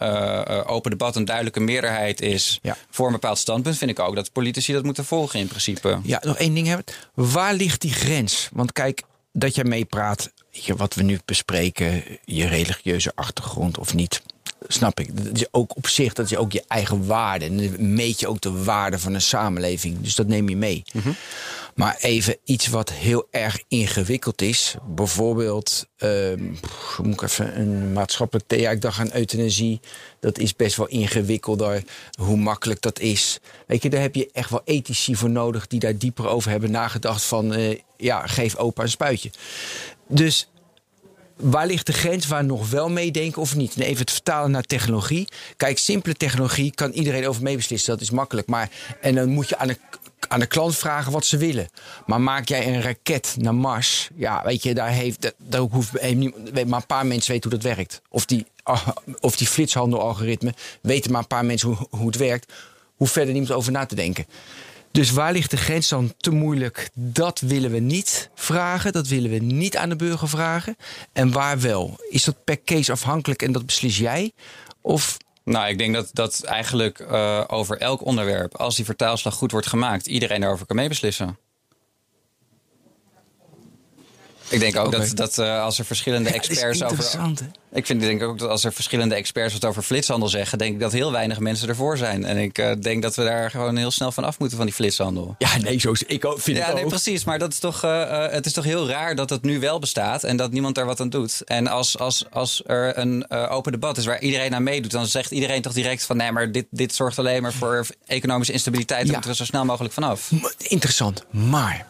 [0.66, 2.78] open debat een duidelijke meerderheid is ja.
[2.90, 6.00] voor een bepaald standpunt, vind ik ook dat politici dat moeten volgen in principe.
[6.04, 6.86] Ja, nog één ding hebben.
[7.14, 8.50] Waar ligt die grens?
[8.54, 10.32] Want kijk, dat jij meepraat,
[10.68, 14.22] wat we nu bespreken, je religieuze achtergrond of niet.
[14.68, 15.26] Snap ik.
[15.26, 17.46] Dat is ook op zich, dat is ook je eigen waarde.
[17.46, 20.02] En dan meet je ook de waarde van een samenleving.
[20.02, 20.84] Dus dat neem je mee.
[20.94, 21.10] Mhm.
[21.80, 24.76] Maar even iets wat heel erg ingewikkeld is.
[24.88, 26.34] Bijvoorbeeld, uh,
[27.04, 28.56] moet ik even een maatschappelijk...
[28.56, 29.80] Ja, ik dacht aan euthanasie.
[30.20, 31.84] Dat is best wel ingewikkelder.
[32.22, 33.40] Hoe makkelijk dat is.
[33.68, 35.68] Weet je, daar heb je echt wel ethici voor nodig...
[35.68, 37.54] die daar dieper over hebben nagedacht van...
[37.54, 39.32] Uh, ja, geef opa een spuitje.
[40.08, 40.50] Dus
[41.36, 43.76] waar ligt de grens waar nog wel meedenken of niet?
[43.76, 45.28] En even het vertalen naar technologie.
[45.58, 47.94] Kijk, simpele technologie kan iedereen over meebeslissen.
[47.94, 48.48] Dat is makkelijk.
[48.48, 48.70] Maar,
[49.02, 49.78] en dan moet je aan de,
[50.28, 51.70] aan de klant vragen wat ze willen.
[52.06, 54.10] Maar maak jij een raket naar Mars?
[54.16, 57.76] Ja, weet je, daar heeft, daar hoeft, heeft maar een paar mensen weten hoe dat
[57.76, 58.02] werkt.
[58.10, 58.46] Of die,
[59.20, 62.54] of die flitshandelalgoritme weten maar een paar mensen hoe, hoe het werkt.
[62.96, 64.26] Hoe verder niemand over na te denken.
[64.92, 66.90] Dus waar ligt de grens dan te moeilijk?
[66.94, 68.92] Dat willen we niet vragen.
[68.92, 70.76] Dat willen we niet aan de burger vragen.
[71.14, 72.00] En waar wel?
[72.10, 74.32] Is dat per case afhankelijk en dat beslis jij?
[74.82, 75.18] Of
[75.50, 79.68] nou, ik denk dat, dat eigenlijk uh, over elk onderwerp, als die vertaalslag goed wordt
[79.68, 81.38] gemaakt, iedereen daarover kan meebeslissen.
[84.50, 87.06] Ik denk ook dat, dat uh, als er verschillende experts over.
[87.72, 90.80] Ik vind, denk ook dat als er verschillende experts wat over flitshandel zeggen, denk ik
[90.80, 92.26] dat heel weinig mensen ervoor zijn.
[92.26, 94.76] En ik uh, denk dat we daar gewoon heel snel van af moeten van die
[94.76, 95.36] flitshandel.
[95.38, 96.90] Ja, nee, zo ik ook, vind ja, ik nee, ook.
[96.90, 97.24] precies.
[97.24, 100.24] Maar dat is toch, uh, het is toch heel raar dat het nu wel bestaat
[100.24, 101.42] en dat niemand daar wat aan doet.
[101.46, 105.32] En als, als, als er een open debat is waar iedereen aan meedoet, dan zegt
[105.32, 109.04] iedereen toch direct van nee, maar dit, dit zorgt alleen maar voor economische instabiliteit.
[109.04, 110.32] Daar moeten we zo snel mogelijk vanaf.
[110.58, 111.26] Interessant.
[111.30, 111.86] Maar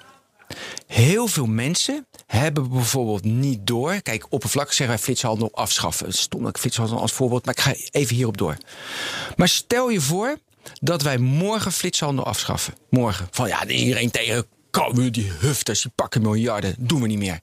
[0.87, 4.01] Heel veel mensen hebben bijvoorbeeld niet door.
[4.01, 6.13] Kijk, oppervlakkig zeggen wij flitshandel afschaffen.
[6.13, 8.57] Stom dat flitshandel als voorbeeld, maar ik ga even hierop door.
[9.35, 10.37] Maar stel je voor
[10.81, 12.73] dat wij morgen flitshandel afschaffen.
[12.89, 13.27] Morgen.
[13.31, 16.75] Van ja, iedereen tegen komen die hufters, die pakken miljarden.
[16.77, 17.39] Doen we niet meer.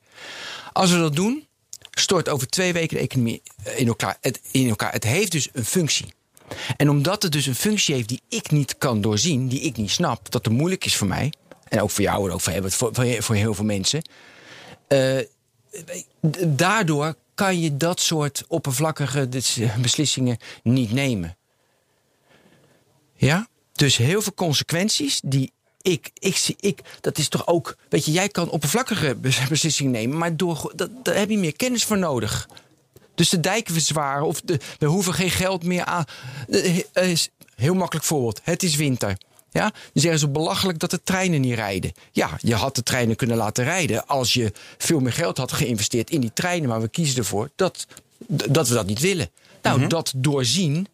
[0.72, 1.46] Als we dat doen,
[1.90, 4.16] stort over twee weken de economie eh, in elkaar.
[4.20, 4.92] Het, in elkaar.
[4.92, 6.14] het heeft dus een functie.
[6.76, 9.90] En omdat het dus een functie heeft die ik niet kan doorzien, die ik niet
[9.90, 11.32] snap, dat het moeilijk is voor mij,
[11.68, 14.02] en ook voor jou en ook voor, voor, voor heel veel mensen.
[14.88, 15.18] Uh,
[16.46, 19.28] daardoor kan je dat soort oppervlakkige
[19.80, 21.36] beslissingen niet nemen.
[23.14, 23.48] Ja?
[23.72, 25.52] Dus heel veel consequenties die
[25.82, 29.16] ik, ik zie, ik, dat is toch ook, weet je, jij kan oppervlakkige
[29.48, 32.48] beslissingen nemen, maar door, dat, daar heb je meer kennis voor nodig.
[33.14, 36.04] Dus de dijken verzwaren of de, we hoeven geen geld meer aan.
[36.48, 37.16] Uh,
[37.54, 38.40] heel makkelijk voorbeeld.
[38.42, 39.16] Het is winter.
[39.56, 39.70] Ja?
[39.70, 41.92] Dan zeggen ze belachelijk dat de treinen niet rijden.
[42.12, 46.10] Ja, je had de treinen kunnen laten rijden als je veel meer geld had geïnvesteerd
[46.10, 46.68] in die treinen.
[46.68, 47.86] Maar we kiezen ervoor dat,
[48.28, 49.30] dat we dat niet willen.
[49.62, 49.88] Nou, mhm.
[49.88, 50.88] dat doorzien,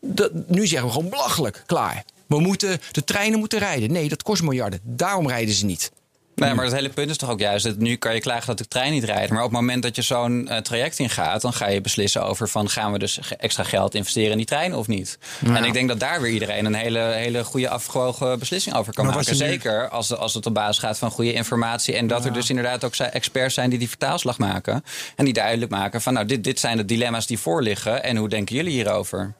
[0.00, 2.04] dat, nu zeggen we gewoon belachelijk, klaar.
[2.26, 3.92] We moeten, de treinen moeten rijden.
[3.92, 4.80] Nee, dat kost miljarden.
[4.82, 5.92] Daarom rijden ze niet.
[6.40, 8.58] Nee, maar het hele punt is toch ook juist dat nu kan je klagen dat
[8.58, 9.30] de trein niet rijdt.
[9.30, 12.48] Maar op het moment dat je zo'n uh, traject ingaat, dan ga je beslissen over
[12.48, 15.18] van gaan we dus extra geld investeren in die trein of niet.
[15.44, 19.06] En ik denk dat daar weer iedereen een hele, hele goede afgewogen beslissing over kan
[19.06, 19.36] maken.
[19.36, 21.94] Zeker als, als het op basis gaat van goede informatie.
[21.94, 24.84] En dat er dus inderdaad ook experts zijn die die vertaalslag maken.
[25.16, 28.02] En die duidelijk maken van nou, dit, dit zijn de dilemma's die voorliggen.
[28.02, 29.34] En hoe denken jullie hierover?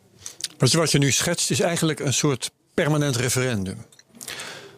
[0.58, 3.84] Wat je nu schetst is eigenlijk een soort permanent referendum.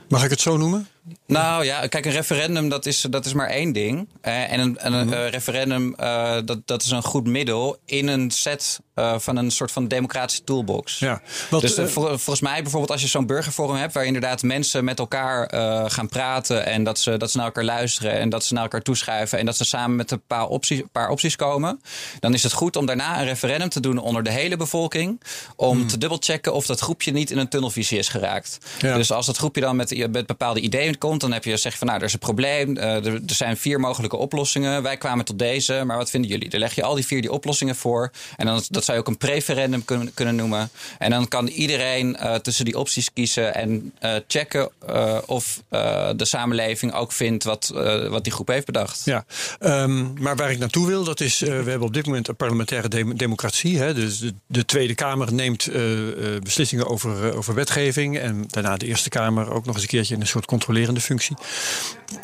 [0.08, 0.88] Mag ik het zo noemen?
[1.26, 4.08] Nou ja, kijk, een referendum dat is, dat is maar één ding.
[4.22, 5.14] Uh, en een, een mhm.
[5.14, 8.80] referendum uh, dat, dat is een goed middel in een set
[9.16, 10.98] van een soort van democratische toolbox.
[10.98, 13.94] Ja, dus volgens mij bijvoorbeeld als je zo'n burgerforum hebt...
[13.94, 15.52] waar inderdaad mensen met elkaar
[15.90, 16.66] gaan praten...
[16.66, 19.38] en dat ze, dat ze naar elkaar luisteren en dat ze naar elkaar toeschuiven...
[19.38, 21.80] en dat ze samen met een paar opties, paar opties komen...
[22.20, 25.20] dan is het goed om daarna een referendum te doen onder de hele bevolking...
[25.56, 25.86] om mhm.
[25.86, 28.58] te dubbelchecken of dat groepje niet in een tunnelvisie is geraakt.
[28.78, 28.96] Ja.
[28.96, 31.78] Dus als dat groepje dan met, met bepaalde ideeën binnenkomt, dan heb je, zeg je
[31.78, 32.76] van nou, er is een probleem.
[32.76, 34.82] er, er, zijn vier mogelijke oplossingen.
[34.82, 36.48] Wij kwamen tot deze, maar wat vinden jullie?
[36.48, 38.10] Dan leg je al die vier die oplossingen voor.
[38.36, 40.70] En dan, dat zou je ook een preferendum kunnen, kunnen noemen.
[40.98, 43.92] En dan kan iedereen tussen die opties kiezen en
[44.26, 44.70] checken
[45.26, 45.62] of
[46.16, 47.72] de samenleving ook vindt wat,
[48.08, 49.02] wat die groep heeft bedacht.
[49.04, 49.24] Ja,
[49.60, 53.14] um, maar waar ik naartoe wil, dat is, we hebben op dit moment een parlementaire
[53.14, 53.78] democratie.
[53.78, 53.94] Hè?
[53.94, 55.68] Dus de, de, Tweede Kamer neemt
[56.42, 60.20] beslissingen over, over wetgeving en daarna de Eerste Kamer ook nog eens een keertje in
[60.20, 60.46] een soort
[61.00, 61.36] functie.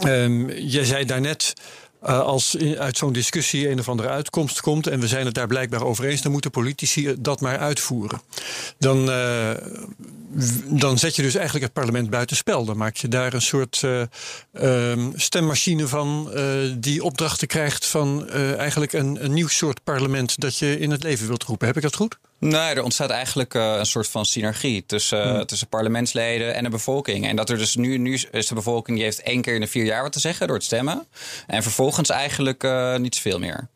[0.06, 1.54] Um, jij zei daarnet.
[2.02, 5.46] Uh, als uit zo'n discussie een of andere uitkomst komt en we zijn het daar
[5.46, 8.20] blijkbaar over eens, dan moeten politici dat maar uitvoeren.
[8.78, 9.50] Dan, uh,
[10.64, 12.64] dan zet je dus eigenlijk het parlement buitenspel.
[12.64, 16.30] Dan maak je daar een soort uh, stemmachine van
[16.78, 21.26] die opdrachten krijgt van eigenlijk een, een nieuw soort parlement dat je in het leven
[21.26, 21.66] wilt roepen.
[21.66, 22.18] Heb ik dat goed?
[22.40, 26.70] Nee, er ontstaat eigenlijk uh, een soort van synergie tussen, uh, tussen parlementsleden en de
[26.70, 27.26] bevolking.
[27.26, 29.66] En dat er dus nu, nu is de bevolking die heeft één keer in de
[29.66, 31.06] vier jaar wat te zeggen door het stemmen.
[31.46, 33.68] En vervolgens eigenlijk uh, niet zoveel meer.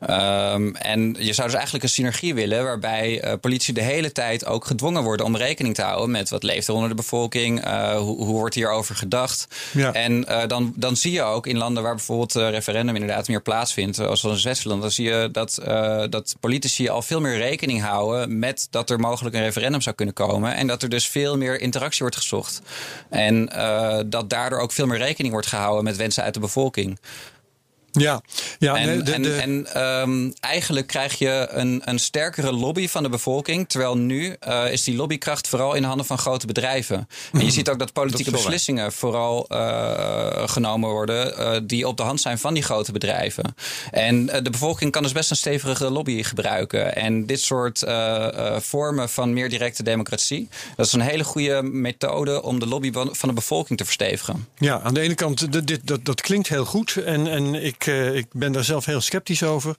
[0.00, 4.46] Um, en je zou dus eigenlijk een synergie willen waarbij uh, politie de hele tijd
[4.46, 7.96] ook gedwongen worden om rekening te houden met wat leeft er onder de bevolking, uh,
[7.96, 9.46] hoe, hoe, wordt hierover gedacht.
[9.72, 9.92] Ja.
[9.92, 13.96] En uh, dan, dan zie je ook in landen waar bijvoorbeeld referendum inderdaad meer plaatsvindt,
[13.96, 15.60] zoals in Zwitserland, dan zie je dat,
[16.10, 20.14] dat politici al veel meer rekening houden met dat er mogelijk een referendum zou kunnen
[20.14, 20.54] komen.
[20.54, 22.60] En dat er dus veel meer interactie wordt gezocht.
[23.10, 23.50] En
[24.06, 26.98] dat daardoor ook veel meer rekening wordt gehouden met wensen uit de bevolking.
[27.98, 28.22] Ja,
[28.58, 33.68] ja en, en, en um, eigenlijk krijg je een, een sterkere lobby van de bevolking.
[33.68, 37.08] Terwijl nu uh, is die lobbykracht vooral in de handen van grote bedrijven.
[37.32, 42.02] En je ziet ook dat politieke beslissingen vooral uh, genomen worden uh, die op de
[42.02, 43.54] hand zijn van die grote bedrijven.
[43.90, 46.96] En de bevolking kan dus best een stevige lobby gebruiken.
[46.96, 47.84] En dit soort
[48.56, 53.28] vormen van meer directe democratie, dat is een hele goede methode om de lobby van
[53.28, 54.48] de bevolking te verstevigen.
[54.58, 56.96] Ja, aan de ene kant, dit, dat, dat klinkt heel goed.
[56.96, 59.76] En, en ik uh, ik ben daar zelf heel sceptisch over.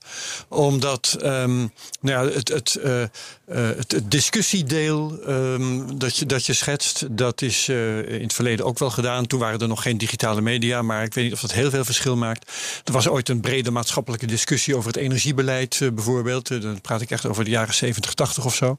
[0.48, 3.04] Omdat um, nou ja, het, het, uh,
[3.50, 8.78] het, het, discussiedeel um, dat, je, dat je schetst, dat is in het verleden ook
[8.78, 9.26] wel gedaan.
[9.26, 11.84] Toen waren er nog geen digitale media, maar ik weet niet of dat heel veel
[11.84, 12.50] verschil maakt.
[12.84, 16.62] Er was ooit een brede maatschappelijke discussie over het energiebeleid bijvoorbeeld.
[16.62, 18.78] dan praat ik echt over de jaren 70, 80 of zo.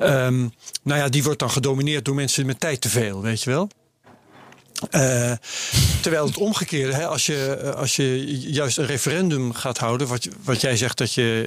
[0.00, 3.50] Um, nou ja, die wordt dan gedomineerd door mensen met tijd te veel, weet je
[3.50, 3.68] wel.
[4.90, 5.32] Uh,
[6.00, 10.60] terwijl het omgekeerde, hè, als, je, als je juist een referendum gaat houden, wat, wat
[10.60, 11.46] jij zegt dat je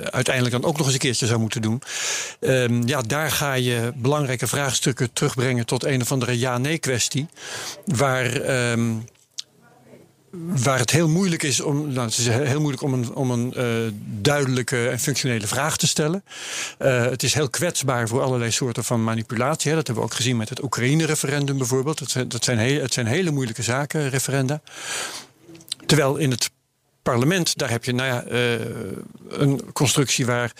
[0.00, 1.82] uh, uiteindelijk dan ook nog eens een keertje zou moeten doen,
[2.40, 7.26] uh, ja, daar ga je belangrijke vraagstukken terugbrengen tot een of andere ja-nee kwestie,
[7.84, 8.92] waar ehm,
[10.46, 13.54] waar het heel moeilijk is om, nou, het is heel moeilijk om een, om een
[13.56, 16.24] uh, duidelijke en functionele vraag te stellen.
[16.82, 19.70] Uh, het is heel kwetsbaar voor allerlei soorten van manipulatie.
[19.70, 19.76] Hè.
[19.76, 21.98] Dat hebben we ook gezien met het Oekraïne-referendum bijvoorbeeld.
[21.98, 24.60] Dat zijn, dat zijn heel, het zijn hele moeilijke zaken, referenda.
[25.86, 26.50] Terwijl in het
[27.02, 28.60] parlement, daar heb je nou ja, uh,
[29.28, 30.52] een constructie waar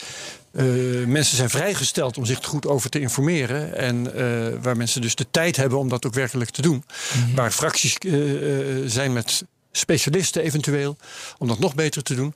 [0.53, 3.77] uh, mensen zijn vrijgesteld om zich goed over te informeren.
[3.77, 6.85] En uh, waar mensen dus de tijd hebben om dat ook werkelijk te doen.
[7.15, 7.35] Mm -hmm.
[7.35, 7.97] Waar fracties
[8.87, 9.45] zijn met
[9.77, 10.97] specialisten eventueel,
[11.39, 12.35] om dat nog beter te doen.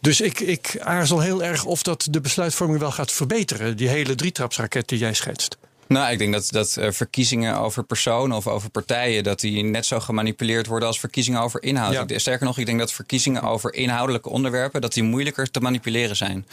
[0.00, 3.76] Dus ik, ik aarzel heel erg of dat de besluitvorming wel gaat verbeteren.
[3.76, 5.56] Die hele drietrapsraket die jij schetst.
[5.86, 9.24] Nou, ik denk dat, dat uh, verkiezingen over personen of over partijen...
[9.24, 12.10] dat die net zo gemanipuleerd worden als verkiezingen over inhoud.
[12.10, 12.18] Ja.
[12.18, 14.80] Sterker nog, ik denk dat verkiezingen over inhoudelijke onderwerpen...
[14.80, 16.46] dat die moeilijker te manipuleren zijn.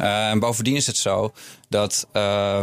[0.00, 1.32] Uh, en bovendien is het zo
[1.68, 2.06] dat...
[2.12, 2.60] Uh,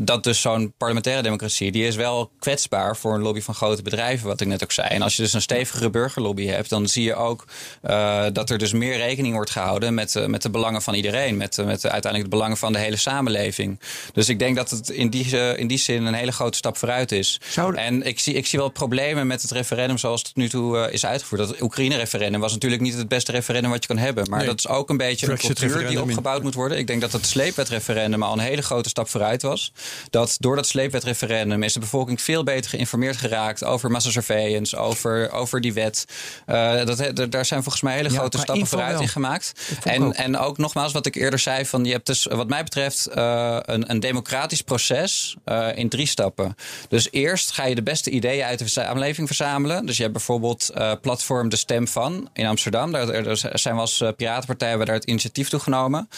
[0.00, 4.26] dat dus zo'n parlementaire democratie, die is wel kwetsbaar voor een lobby van grote bedrijven,
[4.26, 4.88] wat ik net ook zei.
[4.88, 7.44] En als je dus een stevige burgerlobby hebt, dan zie je ook
[7.90, 11.36] uh, dat er dus meer rekening wordt gehouden met, uh, met de belangen van iedereen,
[11.36, 13.80] met, met uiteindelijk de belangen van de hele samenleving.
[14.12, 17.12] Dus ik denk dat het in die, in die zin een hele grote stap vooruit
[17.12, 17.40] is.
[17.48, 20.48] Zou en ik zie, ik zie wel problemen met het referendum zoals het tot nu
[20.48, 21.40] toe is uitgevoerd.
[21.40, 24.48] Dat Oekraïne-referendum was natuurlijk niet het beste referendum wat je kan hebben, maar nee.
[24.48, 26.78] dat is ook een beetje een cultuur die opgebouwd moet worden.
[26.78, 29.72] Ik denk dat het sleepwetreferendum al een hele grote stap vooruit was was.
[30.10, 35.60] Dat door dat sleepwetreferendum is de bevolking veel beter geïnformeerd geraakt over massasurveillance, over, over
[35.60, 36.04] die wet.
[36.46, 39.52] Uh, dat, daar zijn volgens mij hele grote stappen vooruit in gemaakt.
[39.84, 40.14] En ook.
[40.14, 43.58] en ook nogmaals, wat ik eerder zei: van je hebt dus, wat mij betreft, uh,
[43.62, 46.56] een, een democratisch proces uh, in drie stappen.
[46.88, 49.86] Dus eerst ga je de beste ideeën uit de samenleving verzamelen.
[49.86, 52.92] Dus je hebt bijvoorbeeld platform De Stem van in Amsterdam.
[52.92, 56.08] Daar, daar zijn we als Piratenpartij hebben daar het initiatief toe genomen.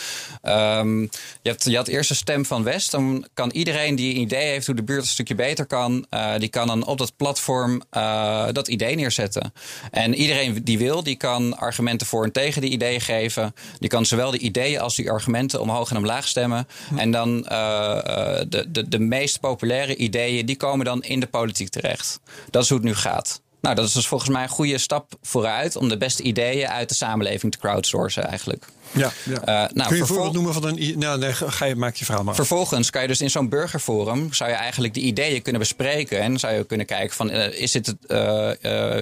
[0.43, 1.01] Um,
[1.43, 2.91] je, hebt, je had eerst de Stem van West.
[2.91, 6.07] Dan dan kan iedereen die een idee heeft hoe de buurt een stukje beter kan,
[6.11, 9.53] uh, die kan dan op dat platform uh, dat idee neerzetten.
[9.91, 13.55] En iedereen die wil, die kan argumenten voor en tegen die ideeën geven.
[13.79, 16.67] Die kan zowel de ideeën als die argumenten omhoog en omlaag stemmen.
[16.89, 16.99] Hm.
[16.99, 17.45] En dan uh,
[18.49, 22.21] de, de, de meest populaire ideeën, die komen dan in de politiek terecht.
[22.51, 23.41] Dat is hoe het nu gaat.
[23.61, 26.89] Nou, dat is dus volgens mij een goede stap vooruit om de beste ideeën uit
[26.89, 28.67] de samenleving te crowdsourcen eigenlijk.
[28.93, 29.41] Ja, ja.
[29.41, 30.99] Uh, nou, Kun je een voorbeeld noemen van een...
[30.99, 32.35] Nou, nee, ga je, maak je verhaal maar.
[32.35, 34.33] Vervolgens kan je dus in zo'n burgerforum...
[34.33, 36.21] zou je eigenlijk de ideeën kunnen bespreken.
[36.21, 37.31] En zou je kunnen kijken van...
[37.31, 38.97] Uh, is dit het, uh,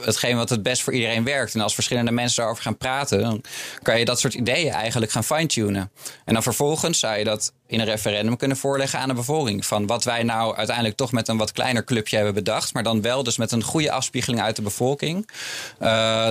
[0.00, 1.54] hetgeen wat het best voor iedereen werkt?
[1.54, 3.20] En als verschillende mensen daarover gaan praten...
[3.20, 3.42] dan
[3.82, 5.90] kan je dat soort ideeën eigenlijk gaan fine-tunen.
[6.24, 9.66] En dan vervolgens zou je dat in een referendum kunnen voorleggen aan de bevolking.
[9.66, 12.74] Van wat wij nou uiteindelijk toch met een wat kleiner clubje hebben bedacht.
[12.74, 15.28] Maar dan wel dus met een goede afspiegeling uit de bevolking.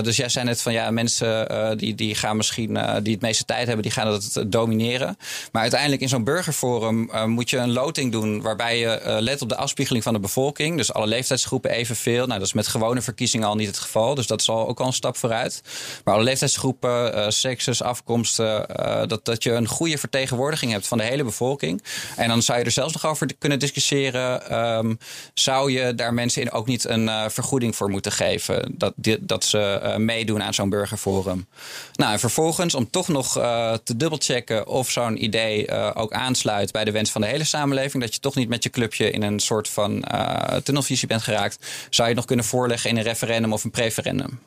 [0.02, 3.44] dus jij zei net van ja, mensen die, die gaan misschien eh, die het meeste
[3.44, 5.16] tijd hebben, die gaan dat domineren.
[5.52, 9.42] Maar uiteindelijk in zo'n burgerforum uh, moet je een loting doen waarbij je uh, let
[9.42, 10.76] op de afspiegeling van de bevolking.
[10.76, 12.26] Dus alle leeftijdsgroepen evenveel.
[12.26, 14.14] Nou, dat is met gewone verkiezingen al niet het geval.
[14.14, 15.62] Dus dat is al ook al een stap vooruit.
[16.04, 18.66] Maar alle leeftijdsgroepen, sekses, afkomsten,
[19.08, 21.82] dat, dat je een goede vertegenwoordiging hebt van de hele bevolking.
[22.16, 24.58] En dan zou je er zelfs nog over kunnen discussiëren.
[24.76, 24.98] Um,
[25.34, 28.74] zou je daar mensen in ook niet een vergoeding voor moeten geven?
[28.76, 31.46] Dat, dat ze meedoen aan zo'n burgerforum.
[31.92, 36.72] Nou, en vervolgens, om toch nog uh, te dubbelchecken of zo'n idee uh, ook aansluit
[36.72, 38.02] bij de wens van de hele samenleving.
[38.02, 41.58] Dat je toch niet met je clubje in een soort van uh, tunnelvisie bent geraakt.
[41.90, 44.40] Zou je het nog kunnen voorleggen in een referendum of een preferendum.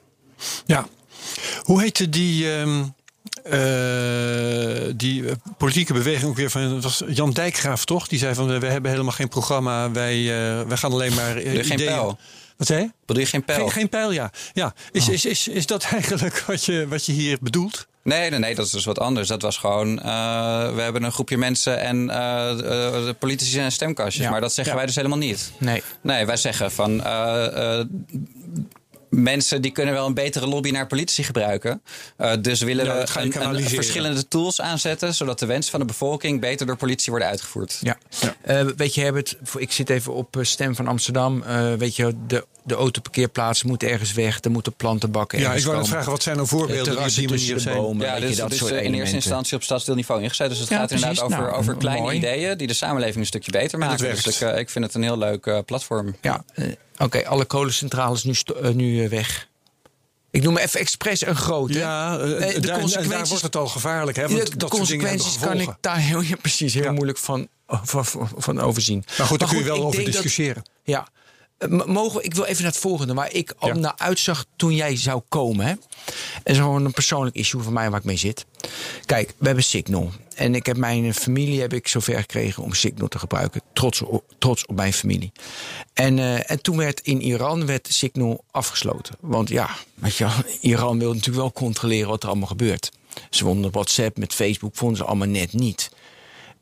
[0.65, 0.87] Ja.
[1.63, 2.51] Hoe heette die.
[2.51, 2.97] Um...
[3.45, 5.23] Uh, die
[5.57, 8.07] politieke beweging ook weer van dat was Jan Dijkgraaf toch?
[8.07, 11.65] Die zei van we hebben helemaal geen programma, wij, uh, wij gaan alleen maar uh,
[11.65, 12.19] geen pijl.
[12.59, 12.91] Wat zei je?
[13.05, 13.59] Bedoel je geen pijl?
[13.59, 14.31] Geen, geen pijl, ja.
[14.53, 14.73] ja.
[14.91, 15.13] Is, oh.
[15.13, 17.87] is, is, is dat eigenlijk wat je, wat je hier bedoelt?
[18.03, 19.27] Nee, nee, nee, dat is dus wat anders.
[19.27, 20.05] Dat was gewoon, uh,
[20.75, 24.25] we hebben een groepje mensen en uh, politici en stemkastjes.
[24.25, 24.31] Ja.
[24.31, 24.77] Maar dat zeggen ja.
[24.77, 25.51] wij dus helemaal niet.
[25.57, 25.83] Nee.
[26.01, 27.01] Nee, wij zeggen van
[29.09, 31.81] mensen die kunnen wel een betere lobby naar politici gebruiken.
[32.17, 35.85] Uh, dus willen ja, we een, een, verschillende tools aanzetten, zodat de wensen van de
[35.85, 37.77] bevolking beter door politie worden uitgevoerd.
[37.81, 37.97] Ja.
[38.19, 38.63] ja.
[38.63, 41.43] Uh, weet je, Herbert, ik zit even op Stem van Amsterdam.
[41.47, 45.39] Uh, weet je, de, de autoparkeerplaatsen moeten ergens weg, er moeten plantenbakken.
[45.39, 47.77] Ja, ik wou net vragen, wat zijn nou voorbeelden die die manier zijn?
[47.77, 50.49] Bomen, ja, dus, dat dus soort in eerste instantie op stadsdeelniveau ingezet.
[50.49, 51.07] Dus het ja, gaat precies.
[51.07, 52.17] inderdaad over, nou, over kleine mooi.
[52.17, 53.97] ideeën die de samenleving een stukje beter maken.
[53.97, 56.15] Dus ik, ik, vind het een heel leuk platform.
[56.21, 56.43] Ja,
[56.99, 59.47] Oké, okay, alle kolencentrales nu, uh, nu uh, weg.
[60.31, 61.73] Ik noem even expres een grote.
[61.73, 64.17] Ja, uh, de daar, consequenties, daar wordt het al gevaarlijk.
[64.17, 64.27] Hè?
[64.27, 66.91] Want de, dat consequenties kan ik daar heel, ja, precies, heel ja.
[66.91, 68.05] moeilijk van, van,
[68.37, 69.03] van, overzien.
[69.17, 70.63] Maar goed, daar kun je wel over discussiëren.
[70.63, 71.07] Dat, ja,
[71.67, 73.73] Mogen, ik wil even naar het volgende, waar ik al ja.
[73.73, 75.65] naar uitzag toen jij zou komen.
[75.65, 75.73] Hè?
[76.43, 78.45] En gewoon een persoonlijk issue van mij waar ik mee zit.
[79.05, 80.11] Kijk, we hebben Signal.
[80.39, 83.61] En ik heb mijn familie heb ik zover gekregen om Signal te gebruiken.
[83.73, 85.31] Trots op, trots op mijn familie.
[85.93, 89.15] En, uh, en toen werd in Iran werd Signal afgesloten.
[89.19, 90.27] Want ja, weet je,
[90.61, 92.91] Iran wil natuurlijk wel controleren wat er allemaal gebeurt.
[93.29, 95.91] Ze vonden WhatsApp met Facebook vonden ze allemaal net niet.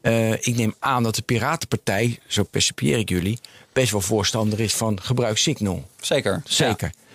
[0.01, 3.39] Uh, ik neem aan dat de Piratenpartij, zo percipieer ik jullie,
[3.73, 5.87] best wel voorstander is van gebruik Signal.
[6.01, 6.41] Zeker.
[6.45, 6.91] Zeker.
[6.95, 7.05] Ja.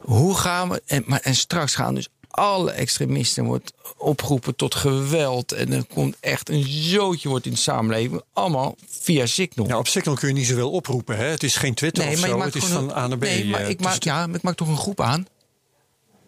[0.00, 0.82] Hoe gaan we.
[0.86, 5.52] En, maar, en straks gaan dus alle extremisten wordt opgeroepen tot geweld.
[5.52, 8.22] En er komt echt een zootje wordt in de samenleving.
[8.32, 9.66] Allemaal via Signal.
[9.66, 11.16] Ja, op Signal kun je niet zoveel oproepen.
[11.16, 11.24] Hè?
[11.24, 12.40] Het is geen Twitter nee, of zo.
[12.40, 13.22] Het is van A naar B.
[13.22, 15.26] Nee, maar, ik, maak, ja, ik maak toch een groep aan.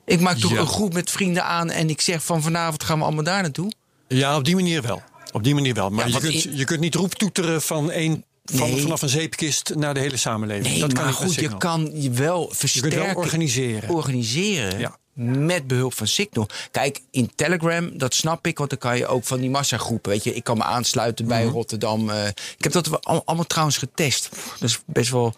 [0.04, 0.58] Ik maak toch ja.
[0.58, 1.70] een groep met vrienden aan.
[1.70, 3.72] En ik zeg van vanavond gaan we allemaal daar naartoe.
[4.08, 5.02] Ja, op die manier wel.
[5.32, 5.90] Op die manier wel.
[5.90, 6.56] Maar ja, je, kunt, in...
[6.56, 8.80] je kunt niet roeptoeteren van één van, nee.
[8.80, 10.68] vanaf een zeepkist naar de hele samenleving.
[10.68, 12.90] Nee, dat kan maar goed, je kan je wel versterken.
[12.90, 13.88] Je kunt wel organiseren.
[13.88, 14.78] Organiseren.
[14.78, 14.98] Ja.
[15.24, 16.48] Met behulp van Signal.
[16.70, 20.10] Kijk, in Telegram, dat snap ik, want dan kan je ook van die massagroepen.
[20.10, 21.54] Weet je, ik kan me aansluiten bij mm -hmm.
[21.54, 22.08] Rotterdam.
[22.08, 24.28] Uh, ik heb dat allemaal trouwens getest.
[24.58, 25.34] Dat is best wel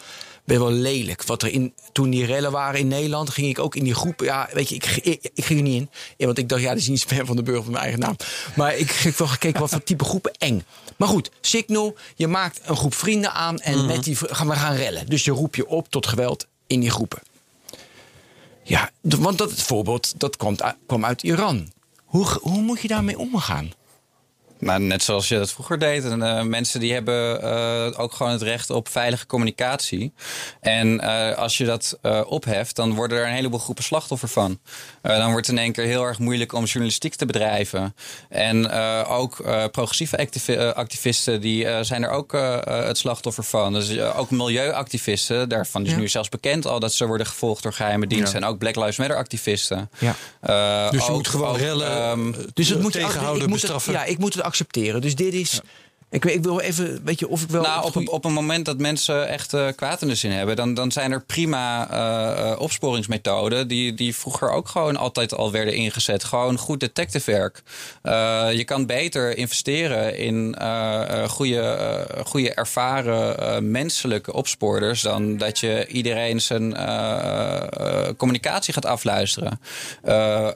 [0.50, 1.24] ben wel lelijk.
[1.24, 4.20] Wat er in, toen die rellen waren in Nederland, ging ik ook in die groep.
[4.20, 6.26] Ja, weet je, ik, ik, ik ging er niet in.
[6.26, 8.16] Want ik dacht, ja, dat is niet spam van de burger van mijn eigen naam.
[8.56, 10.64] Maar ik heb wel gekeken wat voor type groepen eng.
[10.96, 13.86] Maar goed, Signal, je maakt een groep vrienden aan en mm -hmm.
[13.86, 15.06] met die gaan we gaan rellen.
[15.06, 17.18] Dus je roep je op tot geweld in die groepen.
[18.70, 21.72] Ja, want dat voorbeeld dat komt, kwam uit Iran.
[22.04, 23.70] Hoe, hoe moet je daarmee omgaan?
[24.60, 26.04] Nou, net zoals je dat vroeger deed.
[26.04, 30.12] En, uh, mensen die hebben uh, ook gewoon het recht op veilige communicatie.
[30.60, 34.58] En uh, als je dat opheft, dan worden er een heleboel groepen slachtoffer van.
[35.02, 37.94] dan wordt het in één keer heel erg moeilijk om journalistiek te bedrijven.
[38.28, 38.70] En
[39.06, 42.32] ook progressieve activi activisten die zijn er ook
[42.64, 43.72] het slachtoffer van.
[43.72, 45.96] Dus ook milieuactivisten, daarvan is ja.
[45.96, 48.40] nu zelfs bekend al dat ze worden gevolgd door geheime diensten.
[48.40, 48.46] Ja.
[48.46, 49.90] En ook Black Lives Matter activisten.
[49.98, 50.14] Ja.
[50.90, 53.62] dus je ook, moet gewoon ook, rellen, um, dus het moet tegenhouden, ik, ik moet
[53.62, 55.00] het, ja, ik moet het accepteren.
[55.00, 55.52] Dus dit is.
[55.52, 55.60] Ja.
[56.10, 57.62] Ik, ik wil even, weet je, of ik wel...
[57.62, 60.56] Nou, op, op een moment dat mensen echt uh, kwaad in de zin hebben...
[60.56, 61.90] dan, dan zijn er prima
[62.52, 63.68] uh, opsporingsmethoden...
[63.68, 66.24] Die, die vroeger ook gewoon altijd al werden ingezet.
[66.24, 67.62] Gewoon goed detective werk.
[68.02, 70.56] Uh, je kan beter investeren in
[71.28, 75.00] goede, goede ervaren menselijke opsporers...
[75.02, 76.76] dan dat je iedereen zijn
[78.16, 79.60] communicatie gaat afluisteren.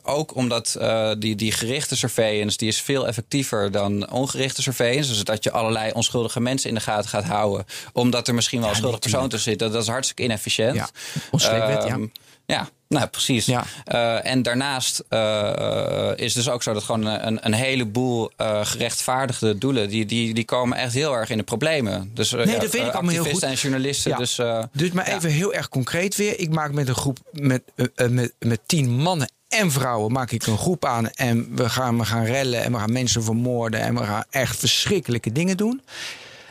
[0.02, 0.78] ook omdat
[1.18, 2.56] die, die gerichte surveillance...
[2.56, 5.08] die is veel effectiever dan ongerichte surveillance.
[5.08, 7.66] Dus dat je allerlei onschuldige mensen in de gaten gaat houden.
[7.92, 9.60] Omdat er misschien wel een schuldige persoon tussen zit.
[9.60, 10.74] Dat, dat is hartstikke inefficiënt.
[10.74, 10.88] Ja,
[11.30, 11.84] ja.
[11.84, 12.06] Ehm,
[12.46, 13.46] ja, nou precies.
[13.46, 13.64] Ja.
[13.92, 19.58] Uh, en daarnaast uh, is dus ook zo dat gewoon een, een heleboel uh, gerechtvaardigde
[19.58, 22.10] doelen, die, die, die komen echt heel erg in de problemen.
[22.14, 23.42] Dus nee, dat weet ik allemaal heel goed.
[23.42, 24.10] en journalisten.
[24.10, 24.16] Ja.
[24.16, 24.40] Dus,
[24.72, 26.40] dus maar even heel erg concreet weer.
[26.40, 27.62] Ik maak met een groep met,
[28.08, 32.04] met, met tien mannen en vrouwen maak ik een groep aan en we gaan, we
[32.04, 35.82] gaan rellen en we gaan mensen vermoorden en we gaan echt verschrikkelijke dingen doen.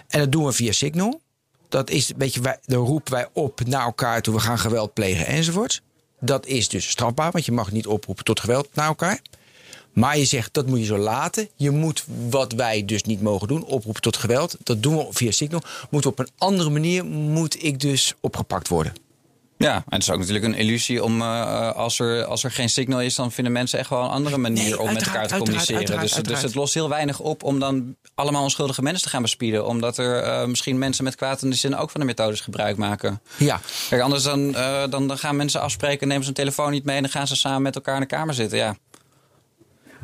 [0.08, 1.22] En dat doen we via Signal.
[1.70, 4.94] Dat is een beetje, wij, dan roepen wij op naar elkaar toe, we gaan geweld
[4.94, 5.82] plegen enzovoort.
[6.20, 9.22] Dat is dus strafbaar, want je mag niet oproepen tot geweld naar elkaar.
[9.94, 11.50] Maar je zegt dat moet je zo laten.
[11.56, 14.58] Je moet wat wij dus niet mogen doen, oproepen tot geweld.
[14.64, 15.62] Dat doen we via Signal.
[15.90, 18.94] Moet op een andere manier moet ik dus opgepakt worden.
[19.58, 22.70] Ja, en het is ook natuurlijk een illusie om uh, als, er, als er geen
[22.70, 26.00] signal is, dan vinden mensen echt wel een andere manier om met elkaar te communiceren.
[26.00, 29.68] dus, dus het lost heel weinig op om dan allemaal onschuldige mensen te gaan bespieden.
[29.68, 32.78] Omdat er uh, misschien mensen met kwaad in de zin ook van de methodes gebruik
[32.78, 33.22] maken.
[33.38, 33.62] Ja.
[33.90, 36.96] Kijk, anders dan, uh, dan, dan gaan mensen afspreken, nemen ze een telefoon niet mee
[36.96, 38.58] en dan gaan ze samen met elkaar in de kamer zitten.
[38.58, 38.76] Ja,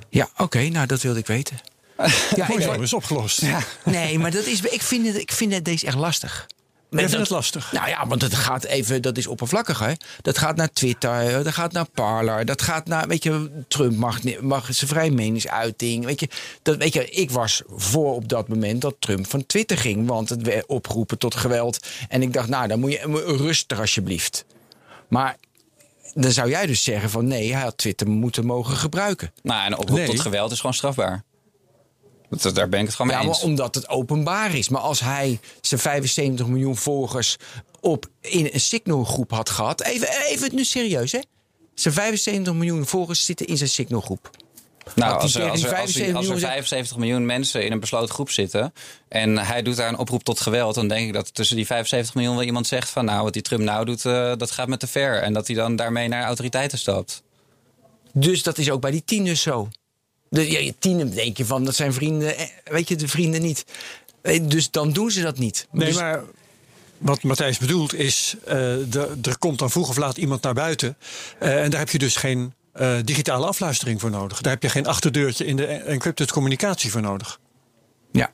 [0.10, 1.60] ja oké, okay, nou dat wilde ik weten.
[2.36, 3.42] ja, Mooi is opgelost.
[3.42, 3.60] Ja.
[3.84, 6.48] Nee, maar dat is, ik, vind het, ik vind het deze echt lastig.
[6.90, 7.72] Maar ik vind het lastig.
[7.72, 9.80] Nou ja, want het gaat even, dat is oppervlakkig.
[9.80, 9.92] Hè?
[10.22, 14.20] Dat gaat naar Twitter, dat gaat naar Parler, dat gaat naar, weet je, Trump mag,
[14.42, 16.06] mag zijn vrije meningsuiting.
[16.06, 16.30] Weet je,
[16.62, 20.30] dat, weet je, ik was voor op dat moment dat Trump van Twitter ging, want
[20.30, 21.88] het werd opgeroepen tot geweld.
[22.08, 24.46] En ik dacht, nou, dan moet je rustig alsjeblieft.
[25.08, 25.38] Maar
[26.14, 29.32] dan zou jij dus zeggen van nee, hij had Twitter moeten mogen gebruiken.
[29.42, 31.24] Nou, en oproep tot geweld is gewoon strafbaar.
[32.30, 33.42] Dat, daar ben ik het gewoon mee ja, eens.
[33.42, 34.70] omdat het openbaar is.
[34.70, 37.36] Maar als hij zijn 75 miljoen volgers
[37.80, 39.82] op in een signalgroep had gehad.
[39.82, 41.20] Even, even nu serieus, hè?
[41.74, 44.30] Zijn 75 miljoen volgers zitten in zijn signalgroep.
[44.96, 45.96] Nou, als er, als, er, als,
[46.30, 48.74] er, 75 miljoen mensen in een besloten groep zitten.
[49.08, 50.76] en hij doet daar een oproep tot geweld.
[50.76, 53.06] dan denk ik dat tussen die 75 miljoen wel iemand zegt van.
[53.06, 55.22] nou, wat die Trump nou doet, uh, dat gaat met te ver.
[55.22, 57.24] En dat hij dan daarmee naar autoriteiten stapt.
[58.14, 59.70] Dus dat is ook bij die tien dus zo.
[60.30, 63.42] De, ja, je tiener denk je van, dat zijn vrienden, eh, weet je, de vrienden
[63.42, 63.66] niet.
[64.22, 65.68] Eh, dus dan doen ze dat niet.
[65.72, 66.24] Nee, dus- maar
[66.98, 70.98] wat Matthijs bedoelt is, uh, de, er komt dan vroeg of laat iemand naar buiten.
[71.42, 74.42] Uh, en daar heb je dus geen uh, digitale afluistering voor nodig.
[74.42, 77.40] Daar heb je geen achterdeurtje in de encrypted communicatie voor nodig.
[78.12, 78.32] Ja.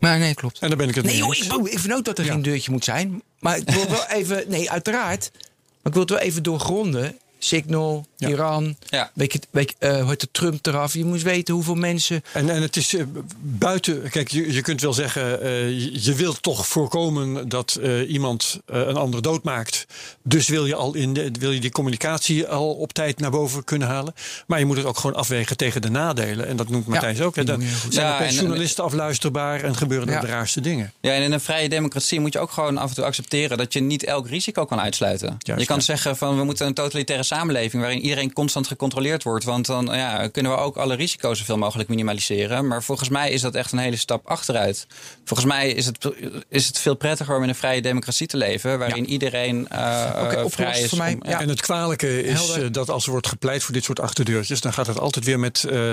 [0.00, 0.58] Maar nee, klopt.
[0.58, 2.70] En dan ben ik het nee, joh, ik, ik vind ook dat er geen deurtje
[2.70, 3.22] moet zijn.
[3.38, 5.30] Maar ik wil wel even, nee, uiteraard.
[5.32, 7.18] Maar ik wil het wel even doorgronden.
[7.38, 8.76] Signal, Iran.
[8.88, 9.10] Ja.
[9.14, 10.94] Weet je, weet je, uh, hoe heet Trump eraf?
[10.94, 12.22] Je moet weten hoeveel mensen.
[12.32, 13.04] En, en het is uh,
[13.40, 14.10] buiten.
[14.10, 15.42] Kijk, je, je kunt wel zeggen.
[15.42, 19.86] Uh, je, je wilt toch voorkomen dat iemand een ander doodmaakt.
[20.22, 23.64] Dus wil je, al in de, wil je die communicatie al op tijd naar boven
[23.64, 24.14] kunnen halen.
[24.46, 26.46] Maar je moet het ook gewoon afwegen tegen de nadelen.
[26.46, 27.36] En dat noemt Matthijs ook.
[27.36, 27.44] Hè.
[27.44, 30.92] Dan zijn ja, journalisten afluisterbaar en gebeuren er de raarste dingen.
[31.00, 33.72] Ja, en in een vrije democratie moet je ook gewoon af en toe accepteren dat
[33.72, 35.36] je niet elk risico kan uitsluiten.
[35.38, 39.44] je kan zeggen van we moeten een totalitaire samenleving waarin iedereen constant gecontroleerd wordt.
[39.44, 42.66] Want dan ja, kunnen we ook alle risico's zoveel mogelijk minimaliseren.
[42.66, 44.86] Maar volgens mij is dat echt een hele stap achteruit.
[45.24, 46.08] Volgens mij is het,
[46.48, 48.78] is het veel prettiger om in een vrije democratie te leven.
[48.78, 50.88] Waarin iedereen uh, vrij is.
[50.88, 51.18] Voor mij.
[51.22, 51.40] ja.
[51.40, 54.60] En het kwalijke is uh, dat als er wordt gepleit voor dit soort achterdeurtjes.
[54.60, 55.90] dan gaat het altijd weer met uh,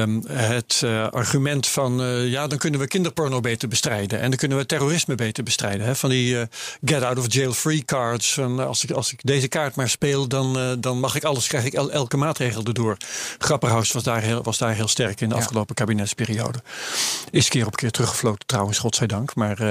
[0.00, 2.02] um, het argument van.
[2.24, 4.20] ja, dan kunnen we kinderporno beter bestrijden.
[4.20, 5.86] En dan kunnen we terrorisme beter bestrijden.
[5.86, 5.94] Hè?
[5.94, 6.36] Van die
[6.84, 8.32] get out of jail free cards.
[8.32, 11.64] Van, als, ik, als ik deze kaart maar speel, dan, dan mag ik alles, krijg
[11.64, 12.96] ik el, elke maatregel erdoor.
[13.38, 16.58] Grapperhaus was daar heel, was daar heel sterk in de afgelopen kabinetsperiode.
[17.30, 19.34] Is keer op keer teruggefloten trouwens, godzijdank.
[19.34, 19.70] Maar uh,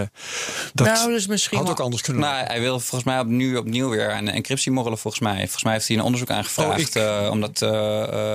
[0.74, 3.90] dat nou, dus misschien had ook anders kunnen nou, Hij wil volgens mij opnieuw, opnieuw
[3.90, 5.38] weer een encryptie morrelen volgens mij.
[5.38, 6.96] Volgens mij heeft hij een onderzoek aangevraagd.
[6.96, 7.70] Oh, uh, omdat uh,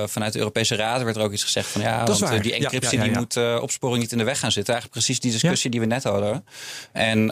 [0.05, 3.03] vanuit de Europese Raad werd er ook iets gezegd van ja, want, die encryptie ja,
[3.03, 4.73] ja, die moet opsporing niet in de weg gaan zitten.
[4.73, 6.45] Eigenlijk precies die discussie die we net hadden.
[6.91, 7.27] En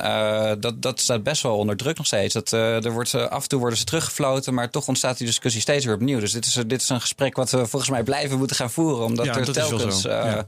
[0.60, 2.34] dat, dat staat best wel onder druk nog steeds.
[2.34, 5.86] Dat, er wordt, af en toe worden ze teruggefloten, maar toch ontstaat die discussie steeds
[5.86, 6.20] weer opnieuw.
[6.20, 9.06] Dus dit is, dit is een gesprek wat we volgens mij blijven moeten gaan voeren.
[9.06, 10.06] Omdat ja, er telkens...
[10.06, 10.46] Uh, ja,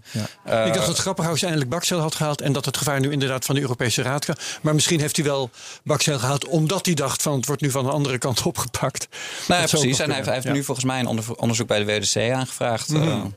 [0.48, 2.42] uh, ik dacht dat Grapperhaus eindelijk Baksel had gehaald...
[2.42, 4.42] en dat het gevaar nu inderdaad van de Europese Raad gaat.
[4.62, 5.50] Maar misschien heeft hij wel
[5.84, 6.48] Baksel gehaald...
[6.48, 9.08] omdat hij dacht van het wordt nu van de andere kant opgepakt.
[9.48, 10.00] Nou ja, precies.
[10.00, 12.90] En hij heeft, hij heeft nu volgens mij een onderzoek bij de WDC aangevraagd.
[12.90, 13.36] Mm -hmm.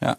[0.00, 0.18] Ja.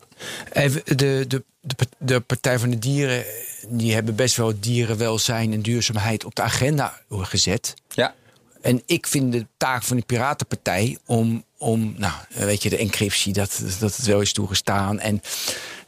[0.51, 3.25] Even, de, de, de, de Partij van de Dieren,
[3.67, 7.73] die hebben best wel dierenwelzijn en duurzaamheid op de agenda gezet.
[7.89, 8.13] Ja.
[8.61, 13.33] En ik vind de taak van de Piratenpartij om, om nou, weet je, de encryptie,
[13.33, 14.99] dat, dat het wel is toegestaan.
[14.99, 15.21] En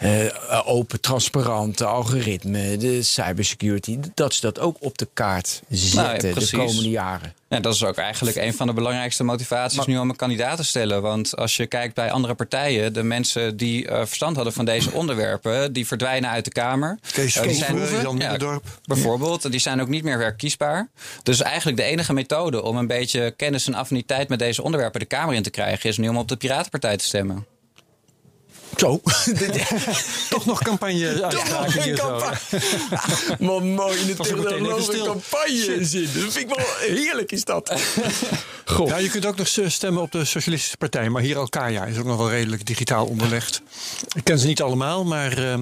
[0.03, 6.45] uh, open, transparante algoritme, de cybersecurity, dat ze dat ook op de kaart zetten nou,
[6.45, 7.33] de komende jaren.
[7.53, 10.63] Ja, dat is ook eigenlijk een van de belangrijkste motivaties nu om een kandidaat te
[10.63, 11.01] stellen.
[11.01, 14.91] Want als je kijkt bij andere partijen, de mensen die uh, verstand hadden van deze
[15.01, 16.99] onderwerpen, die verdwijnen uit de Kamer.
[17.11, 18.63] Kees uh, die zijn, Jan ja, Dorp.
[18.85, 20.89] Bijvoorbeeld, die zijn ook niet meer herkiesbaar.
[21.23, 25.05] Dus eigenlijk de enige methode om een beetje kennis en affiniteit met deze onderwerpen de
[25.05, 27.45] Kamer in te krijgen, is nu om op de Piratenpartij te stemmen.
[28.77, 29.01] Zo.
[30.29, 33.61] Toch nog campagne Toch nog geen campagne.
[33.61, 36.09] mooi in de technologische campagne zin.
[36.13, 37.73] Dat vind ik wel heerlijk is dat.
[38.65, 38.87] Goh.
[38.87, 41.09] Ja, je kunt ook nog stemmen op de Socialistische Partij.
[41.09, 43.61] Maar hier Alkaya is ook nog wel redelijk digitaal onderlegd.
[44.15, 45.39] Ik ken ze niet allemaal, maar...
[45.39, 45.55] Uh,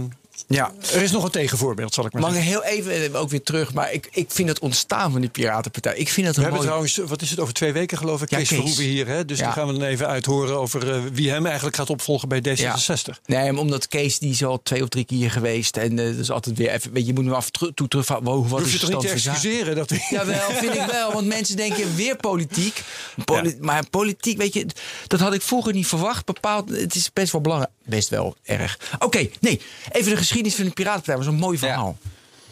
[0.48, 2.52] ja, er is nog een tegenvoorbeeld, zal ik maar Mag zeggen.
[2.52, 5.96] heel even ook weer terug, maar ik, ik vind het ontstaan van die Piratenpartij.
[5.96, 8.38] Ik vind het we hebben trouwens, wat is het, over twee weken geloof ik, ja,
[8.38, 8.58] Kees, Kees.
[8.58, 9.08] Verhoeven hier.
[9.08, 9.26] Hè?
[9.26, 9.46] Dus ja.
[9.46, 12.56] die gaan we dan even uithoren over uh, wie hem eigenlijk gaat opvolgen bij D66.
[12.56, 13.16] Ja.
[13.26, 15.78] Nee, omdat Kees die is al twee of drie keer geweest.
[15.78, 18.50] En uh, dus altijd weer even, weet je, moet nu af toe terug van, wow,
[18.50, 19.76] wat Hoef is je toch niet te excuseren?
[19.76, 21.14] Dat Jawel, vind ik wel.
[21.14, 22.82] Want mensen denken weer politiek.
[23.26, 24.66] Poli maar politiek, weet je,
[25.08, 26.26] dat had ik vroeger niet verwacht.
[26.26, 27.74] Bepaald, het is best wel belangrijk.
[27.86, 28.80] Best wel erg.
[28.94, 29.62] Oké, okay, nee,
[29.92, 31.98] even de geschiedenis van de Piratenpartij was een mooi verhaal.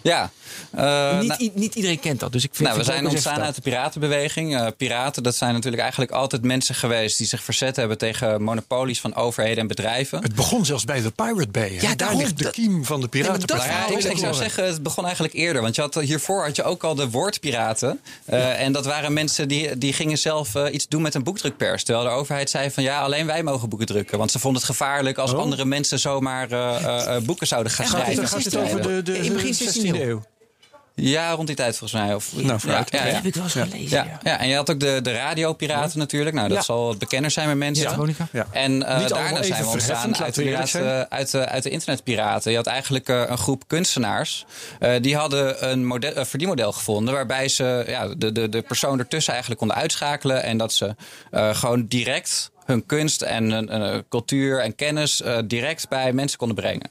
[0.01, 0.32] Ja.
[0.76, 2.32] Uh, niet, nou, niet, iedereen kent dat.
[2.32, 4.54] Dus ik vind nou, we zijn ontstaan uit de piratenbeweging.
[4.54, 9.02] Uh, piraten, dat zijn natuurlijk eigenlijk altijd mensen geweest die zich verzet hebben tegen monopolies
[9.02, 10.22] van overheden en bedrijven.
[10.22, 11.78] Het begon zelfs bij de Pirate Bay.
[11.82, 13.68] Ja, daar ligt de kiem van de piratenpartij.
[13.68, 15.62] Ja, ik, ik zou zeggen, het begon eigenlijk eerder.
[15.62, 18.00] Want je had, hiervoor had je ook al de woordpiraten.
[18.30, 18.54] Uh, ja.
[18.54, 21.84] En dat waren mensen die, die gingen zelf iets doen met een boekdrukpers.
[21.84, 24.18] Terwijl de overheid zei van ja, alleen wij mogen boeken drukken.
[24.18, 25.39] Want ze vonden het gevaarlijk als oh.
[25.39, 26.47] andere mensen zomaar
[27.24, 28.28] boeken zouden gaan schrijven.
[28.28, 30.24] Gaat het over de, de, in begin 16e eeuw?
[31.02, 32.16] Ja, rond die tijd volgens mij.
[32.16, 33.97] Of, nou, ja, ja, ja, heb ik wel eens gelezen.
[33.97, 34.39] Ja, ja.
[34.39, 36.36] en je had ook de, de radiopiraten natuurlijk.
[36.36, 38.16] Nou, dat zal het bekender zijn met mensen.
[38.32, 38.47] Ja.
[38.52, 42.52] En uh, daarna zijn we ontstaan uit, piraten, uit, de, uit de internetpiraten.
[42.52, 44.45] Je had eigenlijk uh, een groep kunstenaars.
[44.80, 47.14] Uh, die hadden een, model, een verdienmodel gevonden...
[47.14, 50.43] waarbij ze ja, de, de, de persoon ertussen eigenlijk konden uitschakelen...
[50.43, 50.95] en dat ze
[51.32, 56.89] gewoon direct hun kunst en cultuur en kennis direct bij mensen konden brengen.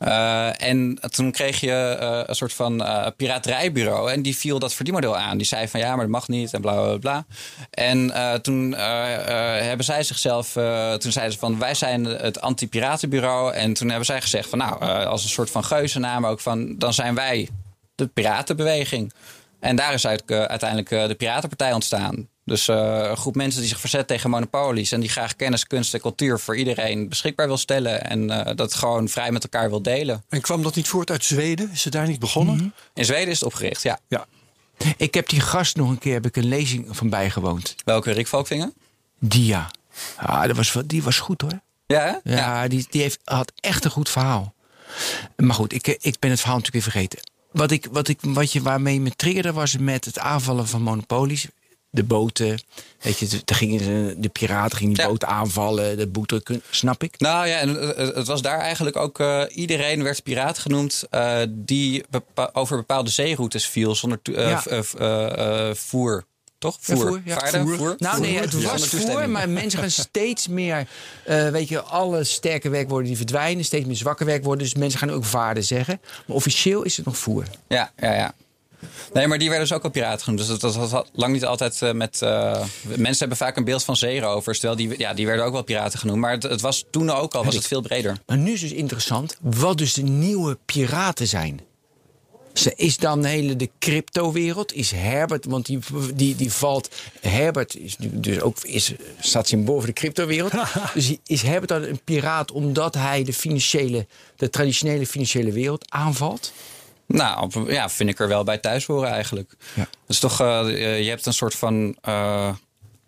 [0.00, 4.12] Uh, en toen kreeg je uh, een soort van uh, piraterijbureau.
[4.12, 5.36] En die viel dat verdienmodel aan.
[5.36, 7.24] Die zei van ja, maar dat mag niet en bla bla bla.
[7.70, 10.52] En toen hebben zij zichzelf.
[10.98, 13.54] toen zeiden ze van wij zijn het anti-piratenbureau.
[13.54, 16.78] En toen hebben zij gezegd van nou, als een soort van geuzennaam ook van.
[16.78, 17.48] dan zijn wij
[17.94, 19.12] de piratenbeweging.
[19.60, 22.28] En daar is uiteindelijk de Piratenpartij ontstaan.
[22.44, 25.94] Dus uh, een groep mensen die zich verzet tegen monopolies en die graag kennis, kunst
[25.94, 29.82] en cultuur voor iedereen beschikbaar wil stellen en uh, dat gewoon vrij met elkaar wil
[29.82, 30.24] delen.
[30.28, 31.70] En kwam dat niet voort uit Zweden?
[31.72, 32.54] Is het daar niet begonnen?
[32.54, 32.72] Mm -hmm.
[32.94, 33.98] In Zweden is het opgericht, ja.
[34.08, 34.26] ja.
[34.96, 37.74] Ik heb die gast nog een keer heb ik een lezing van bijgewoond.
[37.84, 38.72] Welke Rick Valkvinger?
[39.18, 39.70] Die ja.
[40.16, 41.60] Ah, dat was, die was goed hoor.
[41.86, 44.54] Ja, ja, ja, die, die heeft, had echt een goed verhaal.
[45.36, 47.18] Maar goed, ik, ik ben het verhaal natuurlijk weer vergeten.
[47.52, 51.46] Wat, ik, wat, ik, wat je waarmee me triggerde was met het aanvallen van monopolies
[51.94, 52.60] de boten.
[53.00, 55.08] Weet je, gingen de piraten gingen die ja.
[55.08, 57.18] boten aanvallen, de boete, snap ik?
[57.18, 59.20] Nou ja, en het was daar eigenlijk ook.
[59.20, 65.74] Uh, iedereen werd piraat genoemd uh, die bepa over bepaalde zeeroutes viel zonder uh, ja.
[65.74, 66.24] voer.
[66.58, 66.76] Toch?
[66.80, 66.96] Voer.
[66.96, 67.38] voer, ja.
[67.38, 67.76] Vaarden, voer.
[67.76, 67.94] voer.
[67.98, 70.86] Nou nee, het was voer, maar mensen gaan steeds meer...
[71.24, 73.64] Weet je, alle sterke werkwoorden die verdwijnen.
[73.64, 74.64] Steeds meer zwakke werkwoorden.
[74.64, 76.00] Dus mensen gaan ook vaarden zeggen.
[76.26, 77.44] Maar officieel is het nog voer.
[77.68, 78.34] Ja, ja, ja.
[79.12, 80.46] Nee, maar die werden dus ook al piraten genoemd.
[80.46, 82.20] Dus dat, was lang niet altijd uh, met...
[82.22, 84.58] Uh, mensen hebben vaak een beeld van zeerovers.
[84.58, 86.20] Terwijl die, ja, die werden ook wel piraten genoemd.
[86.20, 88.16] Maar het, het was toen ook al was het veel breder.
[88.26, 91.60] Maar nu is dus interessant wat dus de nieuwe piraten zijn.
[92.76, 94.72] Is dan hele de cryptowereld?
[94.72, 95.78] Is Herbert, want die,
[96.14, 96.88] die, die valt.
[97.20, 100.52] Herbert is dus ook, is, staat symbool voor de cryptowereld.
[100.94, 104.06] dus is Herbert dan een piraat omdat hij de financiële,
[104.36, 106.52] de traditionele financiële wereld aanvalt?
[107.06, 109.54] Nou, ja, vind ik er wel bij thuis horen eigenlijk.
[109.74, 109.88] Ja.
[110.06, 110.66] Dus toch, uh,
[111.02, 111.96] je hebt een soort van.
[112.08, 112.50] Uh,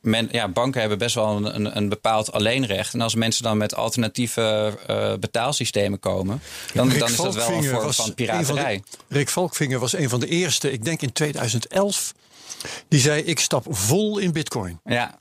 [0.00, 2.94] men, ja, banken hebben best wel een, een, bepaald alleenrecht.
[2.94, 6.42] En als mensen dan met alternatieve uh, betaalsystemen komen,
[6.74, 8.74] dan, dan is dat wel een vorm van piraterij.
[8.74, 12.14] Van de, Rick Valkvinger was een van de eerste, ik denk in 2011,
[12.88, 14.80] die zei: Ik stap vol in Bitcoin.
[14.84, 15.18] Ja.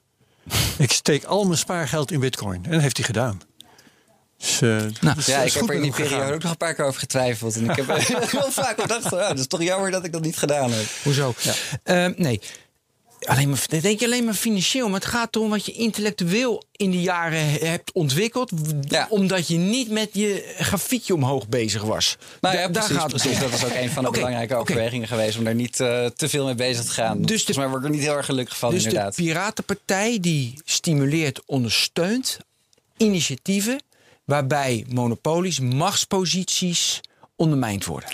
[0.77, 2.65] Ik steek al mijn spaargeld in Bitcoin.
[2.65, 3.41] En dat heeft hij gedaan.
[4.45, 4.69] Dus, uh,
[5.01, 7.55] nou, ja, ik heb er in die periode ook nog een paar keer over getwijfeld.
[7.55, 7.85] En ik heb
[8.31, 10.85] heel vaak gedacht, oh, het is toch jammer dat ik dat niet gedaan heb.
[11.03, 11.33] Hoezo?
[11.83, 12.07] Ja.
[12.07, 12.41] Uh, nee.
[13.19, 16.91] Alleen maar, denk je alleen maar financieel, maar het gaat erom wat je intellectueel in
[16.91, 18.51] die jaren hebt ontwikkeld.
[19.09, 22.17] Omdat je niet met je grafiekje omhoog bezig was.
[22.41, 23.39] Nou ja, precies, daar gaat precies.
[23.39, 26.45] Dat is ook een van de belangrijke overwegingen geweest om daar niet uh, te veel
[26.45, 27.21] mee bezig te gaan.
[27.21, 29.15] Dus Volgens mij word ik er niet heel erg gelukkig van, dus inderdaad.
[29.15, 32.37] de Piratenpartij die stimuleert, ondersteunt
[32.97, 33.79] initiatieven
[34.25, 37.01] waarbij monopolies, machtsposities
[37.35, 38.09] ondermijnd worden.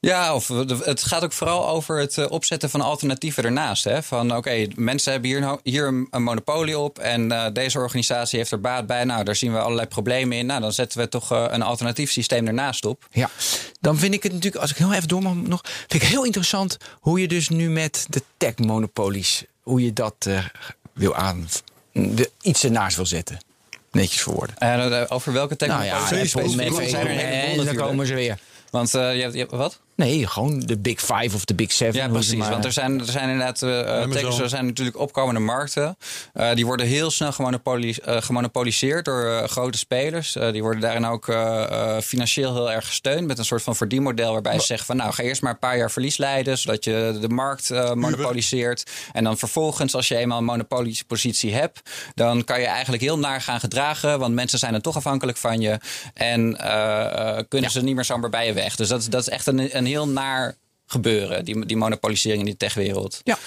[0.00, 0.48] Ja, of
[0.84, 3.84] het gaat ook vooral over het eh, opzetten van alternatieven ernaast.
[3.84, 4.02] Hè?
[4.02, 8.60] Van oké, mensen hebben hier, hier een monopolie op en uh, deze organisatie heeft er
[8.60, 9.04] baat bij.
[9.04, 10.46] Nou, daar zien we allerlei problemen in.
[10.46, 13.06] Nou, dan zetten we toch uh, een alternatief systeem ernaast op.
[13.10, 13.30] Ja,
[13.80, 16.24] dan vind ik het natuurlijk, als ik heel even door mag nog, vind ik heel
[16.24, 20.28] interessant hoe je dus nu met de tech-monopolies, hoe je dat
[20.92, 21.48] wil aan,
[21.92, 23.38] de, iets ernaast wil zetten.
[23.90, 25.10] Netjes voor woorden.
[25.10, 25.90] over welke technologie?
[25.90, 26.62] Nou ja, Apple,
[27.58, 28.38] en dan komen ze weer.
[28.70, 29.80] Want uh, je, hebt, je hebt, wat?
[29.98, 31.94] Nee, gewoon de Big Five of de Big Seven.
[31.94, 32.48] Ja, precies.
[32.48, 35.96] Want er zijn, er zijn inderdaad uh, er zijn natuurlijk opkomende markten.
[36.34, 40.36] Uh, die worden heel snel gemonopolis gemonopoliseerd door grote spelers.
[40.52, 41.24] die worden daarin ook
[42.02, 45.22] financieel heel erg gesteund met een soort van verdienmodel waarbij ze zeggen van nou ga
[45.22, 48.90] eerst maar een paar jaar verlies leiden zodat je de markt monopoliseert.
[49.12, 51.80] En dan vervolgens als je eenmaal een monopoliepositie hebt,
[52.14, 55.60] dan kan je eigenlijk heel naar gaan gedragen, want mensen zijn dan toch afhankelijk van
[55.60, 55.78] je
[56.14, 56.56] en
[57.48, 58.76] kunnen ze niet meer zomaar bij je weg.
[58.76, 62.56] Dus dat, dat is echt een, een heel naar gebeuren, die, die monopolisering in die
[62.56, 63.20] techwereld.
[63.24, 63.38] Ja.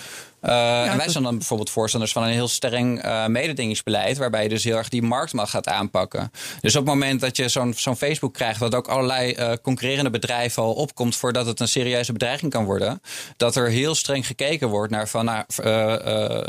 [0.41, 4.49] Uh, en wij zijn dan bijvoorbeeld voorstanders van een heel streng uh, mededingingsbeleid, waarbij je
[4.49, 6.31] dus heel erg die marktmacht gaat aanpakken.
[6.61, 10.09] Dus op het moment dat je zo'n zo'n Facebook krijgt, wat ook allerlei uh, concurrerende
[10.09, 13.01] bedrijven al opkomt voordat het een serieuze bedreiging kan worden,
[13.37, 15.43] dat er heel streng gekeken wordt naar van, nou,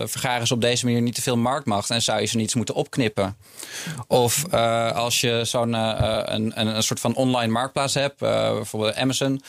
[0.08, 2.74] vergaren ze op deze manier niet te veel marktmacht en zou je ze niet moeten
[2.74, 3.36] opknippen.
[4.06, 4.52] Of
[4.94, 9.42] als je zo'n een, een, een, soort van online marktplaats hebt, bijvoorbeeld Amazon,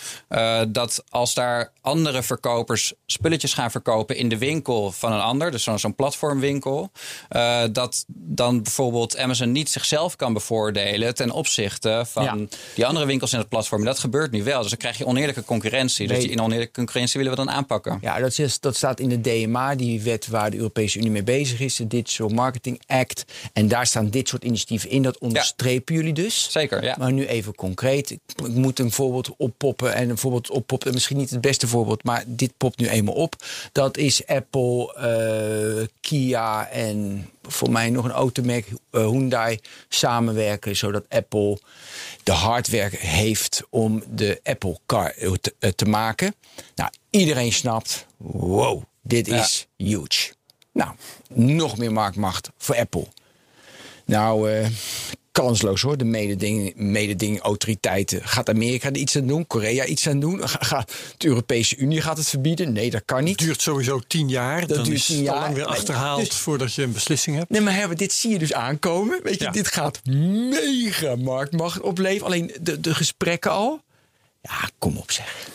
[0.68, 5.68] dat als daar andere verkopers spulletjes gaan verkopen in de winkel van een ander, dus
[5.76, 6.92] zo'n platformwinkel,
[7.36, 13.34] uh, dat dan bijvoorbeeld Amazon niet zichzelf kan bevoordelen ten opzichte van die andere winkels
[13.34, 13.86] in het platform.
[13.86, 14.62] Dat gebeurt nu wel.
[14.62, 16.08] Dus dan krijg je oneerlijke concurrentie.
[16.08, 17.98] Dus die in oneerlijke concurrentie willen we dan aanpakken.
[18.02, 21.24] Ja, dat, is, dat staat in de DMA, die wet waar de Europese Unie mee
[21.24, 23.24] bezig is, de Digital Marketing Act.
[23.54, 25.02] En daar staan dit soort initiatieven in.
[25.02, 26.52] Dat onderstrepen jullie dus.
[26.52, 26.96] Zeker, ja.
[27.00, 28.10] Maar nu even concreet.
[28.10, 29.94] Ik, moet een voorbeeld oppoppen.
[29.94, 33.36] En een voorbeeld oppoppen, misschien niet het beste voorbeeld, maar dit popt nu eenmaal op.
[33.72, 34.96] Dat is Apple,
[35.80, 39.60] uh, Kia en voor mij nog een automerk uh, Hyundai
[39.90, 41.60] samenwerken, zodat Apple
[42.24, 46.36] de hardware heeft om de Apple Car te, uh, te maken.
[46.76, 50.34] Nou, iedereen snapt, wow, dit is huge.
[50.72, 50.92] Nou,
[51.34, 53.08] nog meer marktmacht voor Apple.
[54.06, 54.66] Nou,
[55.34, 58.22] kansloos hoor, de mededinging, mededing autoriteiten.
[58.24, 59.48] Gaat Amerika er iets aan doen?
[59.48, 60.40] Korea iets aan doen?
[60.50, 62.72] Gaat de Europese Unie gaat het verbieden?
[62.74, 63.40] Nee, dat kan niet.
[63.40, 64.60] Het duurt sowieso tien jaar.
[64.60, 65.40] Dat Dan duurt tien jaar.
[65.40, 67.50] lang weer achterhaald dus- voordat je een beslissing hebt.
[67.50, 69.20] Nee, maar hebben, dit zie je dus aankomen.
[69.24, 70.00] Weet je, dit gaat
[70.50, 72.26] mega marktmacht opleveren.
[72.26, 73.82] Alleen de, de gesprekken al.
[74.42, 75.48] Ja, kom op zeg.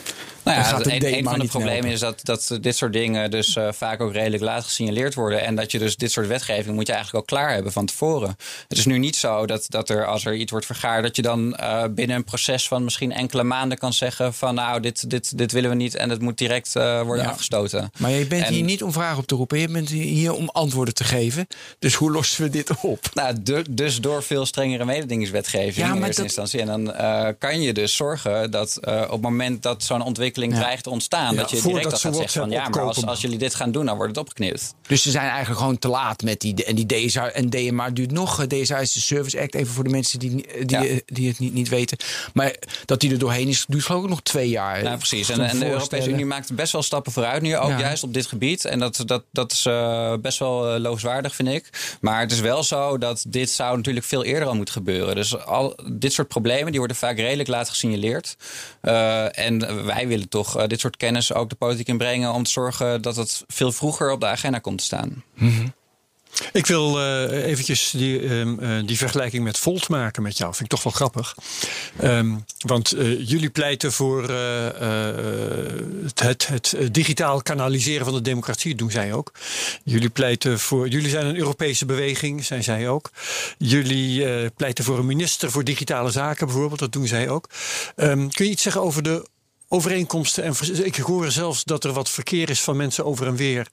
[0.48, 3.68] Nou ja, een, een van de problemen is dat, dat dit soort dingen dus uh,
[3.72, 5.44] vaak ook redelijk laat gesignaleerd worden.
[5.44, 8.36] En dat je dus dit soort wetgeving moet je eigenlijk al klaar hebben van tevoren.
[8.68, 11.22] Het is nu niet zo dat, dat er als er iets wordt vergaard, dat je
[11.22, 15.38] dan uh, binnen een proces van misschien enkele maanden kan zeggen van nou, dit, dit,
[15.38, 17.30] dit willen we niet en het moet direct uh, worden ja.
[17.30, 17.90] afgestoten.
[17.98, 20.94] Maar je bent hier niet om vragen op te roepen, je bent hier om antwoorden
[20.94, 21.46] te geven.
[21.78, 23.10] Dus hoe lossen we dit op?
[23.14, 26.24] Nou, de, dus door veel strengere mededingingswetgeving ja, in eerste dat...
[26.24, 26.60] instantie.
[26.60, 26.94] En dan
[27.38, 30.58] kan je dus zorgen dat op het moment dat zo'n ontwikkeling ja.
[30.58, 31.36] dreigt te ontstaan.
[31.36, 33.86] dat je direct al gaat zeggen van ja, maar als, als jullie dit gaan doen,
[33.86, 34.74] dan wordt het opgeknipt.
[34.86, 36.64] Dus ze zijn eigenlijk gewoon te laat met die.
[36.64, 38.46] En die DSA en DMA duurt nog.
[38.46, 41.68] DSA is de Service Act, even voor de mensen die, die, die het niet, niet
[41.68, 41.98] weten.
[42.32, 44.82] Maar dat die er doorheen is, duurt geloof ik nog twee jaar.
[44.82, 45.28] Ja, precies.
[45.28, 48.26] En, en de Europese Unie maakt best wel stappen vooruit nu, ook juist op dit
[48.26, 48.64] gebied.
[48.64, 51.96] En dat, dat, dat is uh, best wel uh, vind ik.
[52.00, 55.14] Maar het is wel zo dat dit zou natuurlijk veel eerder al moeten gebeuren.
[55.14, 58.36] Dus al dit soort problemen die worden vaak redelijk laat gesignaleerd.
[58.82, 62.50] Uh, en wij willen toch uh, dit soort kennis ook de politiek inbrengen om te
[62.50, 65.24] zorgen dat het veel vroeger op de agenda komt te staan.
[65.34, 65.72] -hmm.
[66.52, 70.54] Ik wil uh, eventjes die, um, uh, die vergelijking met Volt maken met jou.
[70.54, 71.34] Vind ik toch wel grappig.
[72.02, 74.22] Um, want jullie pleiten voor
[76.02, 79.32] het, het, het, digitaal kanaliseren van de democratie, doen zij ook.
[79.84, 80.88] Jullie pleiten voor.
[80.88, 83.10] Jullie zijn een Europese beweging, zijn zij ook.
[83.58, 87.48] Jullie pleiten voor een minister voor digitale zaken, bijvoorbeeld, dat doen zij ook.
[87.96, 89.26] Um, kun je iets zeggen over de
[89.68, 90.44] overeenkomsten.
[90.44, 90.54] En
[90.84, 93.68] ik hoor zelfs dat er wat verkeer is van mensen over en weer.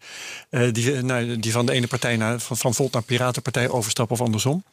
[0.50, 4.16] Uh, die, nou, die van de ene partij naar, van, van Volt naar Piratenpartij overstappen
[4.16, 4.64] of andersom.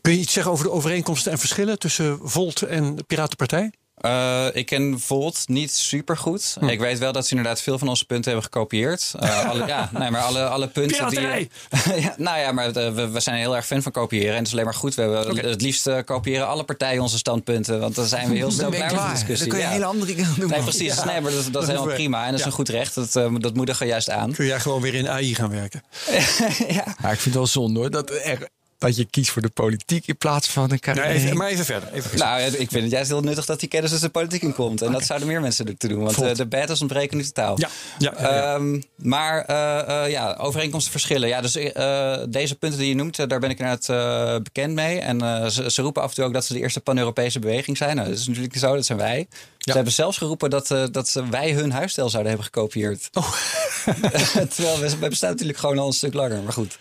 [0.00, 3.70] Kun je iets zeggen over de overeenkomsten en verschillen tussen Volt en Piratenpartij?
[4.02, 6.56] Uh, ik ken Volt niet super goed.
[6.60, 6.68] Hm.
[6.68, 9.12] Ik weet wel dat ze inderdaad veel van onze punten hebben gekopieerd.
[9.20, 11.20] Uh, alle, ja, nee, maar alle, alle punten die.
[12.00, 14.30] ja, nou ja, maar we, we, zijn heel erg fan van kopiëren.
[14.30, 14.94] En het is alleen maar goed.
[14.94, 17.80] We hebben het liefst uh, kopiëren alle partijen onze standpunten.
[17.80, 19.48] Want dan zijn we heel snel klaar met de discussie.
[19.48, 19.70] Dan kun je ja.
[19.70, 20.50] hele andere dingen doen.
[20.50, 20.94] Nee, precies.
[20.94, 21.04] Ja.
[21.04, 22.24] Nee, maar dat, dat is helemaal prima.
[22.24, 22.94] En dat is een goed recht.
[22.94, 24.32] Dat, dat moedigen we juist aan.
[24.32, 25.82] Kun jij gewoon weer in AI gaan werken?
[26.68, 26.86] ja.
[26.86, 27.90] ik vind het wel zonde hoor.
[27.90, 28.48] Dat er
[28.78, 31.08] dat je kiest voor de politiek in plaats van een carrière.
[31.08, 32.18] Nee, even, maar even verder, even.
[32.18, 34.82] Nou, ik vind het juist heel nuttig dat die kennis dus de politiek in komt.
[34.82, 36.02] En dat zouden meer mensen te doen.
[36.02, 37.60] Want uh, de battles ontbreken nu totaal.
[37.60, 37.68] Ja,
[37.98, 41.28] ja, ja, um, maar uh, uh, ja, overeenkomsten verschillen.
[41.28, 41.52] Ja, dus
[42.30, 45.00] deze punten die je noemt, daar ben ik inderdaad bekend mee.
[45.00, 45.20] En
[45.52, 47.96] ze, ze, roepen af en toe ook dat ze de eerste pan-Europese beweging zijn.
[47.96, 49.28] Nou, dat is natuurlijk zo, dat zijn wij.
[49.58, 53.08] Ze hebben zelfs geroepen dat, dat wij hun huisstijl zouden hebben gekopieerd.
[53.12, 53.32] Oh.
[54.54, 56.42] Terwijl we, we bestaan natuurlijk gewoon al een stuk langer.
[56.42, 56.78] Maar goed.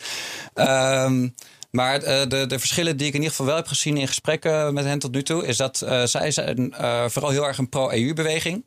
[0.56, 1.34] Um,
[1.72, 4.74] maar uh, de, de verschillen die ik in ieder geval wel heb gezien in gesprekken
[4.74, 7.70] met hen tot nu toe, is dat uh, zij zijn uh, vooral heel erg een
[7.70, 8.64] pro-EU-beweging.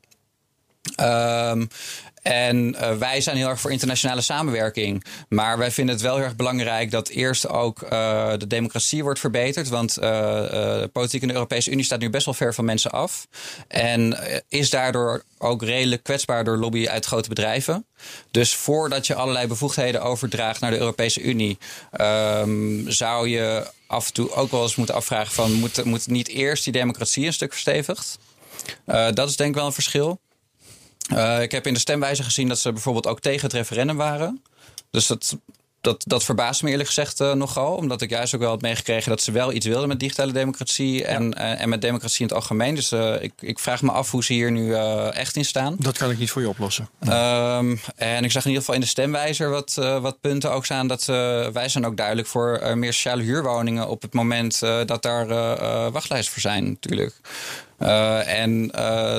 [1.00, 1.68] Um,
[2.22, 5.04] en uh, wij zijn heel erg voor internationale samenwerking.
[5.28, 7.88] Maar wij vinden het wel heel erg belangrijk dat eerst ook uh,
[8.36, 9.68] de democratie wordt verbeterd.
[9.68, 13.26] Want uh, politiek in de Europese Unie staat nu best wel ver van mensen af.
[13.68, 14.18] En
[14.48, 17.86] is daardoor ook redelijk kwetsbaar door lobby uit grote bedrijven.
[18.30, 21.58] Dus voordat je allerlei bevoegdheden overdraagt naar de Europese Unie,
[22.00, 26.28] um, zou je af en toe ook wel eens moeten afvragen: van moet, moet niet
[26.28, 28.18] eerst die democratie een stuk verstevigd?
[29.14, 30.20] dat is denk ik wel een verschil.
[31.14, 34.42] Uh, ik heb in de stemwijze gezien dat ze bijvoorbeeld ook tegen het referendum waren.
[34.90, 35.36] Dus dat,
[35.80, 37.74] dat, dat verbaast me eerlijk gezegd uh, nogal.
[37.74, 41.04] Omdat ik juist ook wel had meegekregen dat ze wel iets wilden met digitale democratie.
[41.04, 42.74] En, uh, en met democratie in het algemeen.
[42.74, 44.74] Dus ik, ik vraag me af hoe ze hier nu
[45.10, 45.76] echt in staan.
[45.78, 46.88] Dat kan ik niet voor je oplossen.
[47.08, 50.86] Um, en ik zag in ieder geval in de stemwijzer wat, wat punten ook staan.
[50.86, 51.04] Dat
[51.52, 53.88] wij zijn ook duidelijk voor meer sociale huurwoningen.
[53.88, 55.26] Op het moment dat daar
[55.92, 57.14] wachtlijsten voor zijn natuurlijk.
[58.26, 59.16] en uh,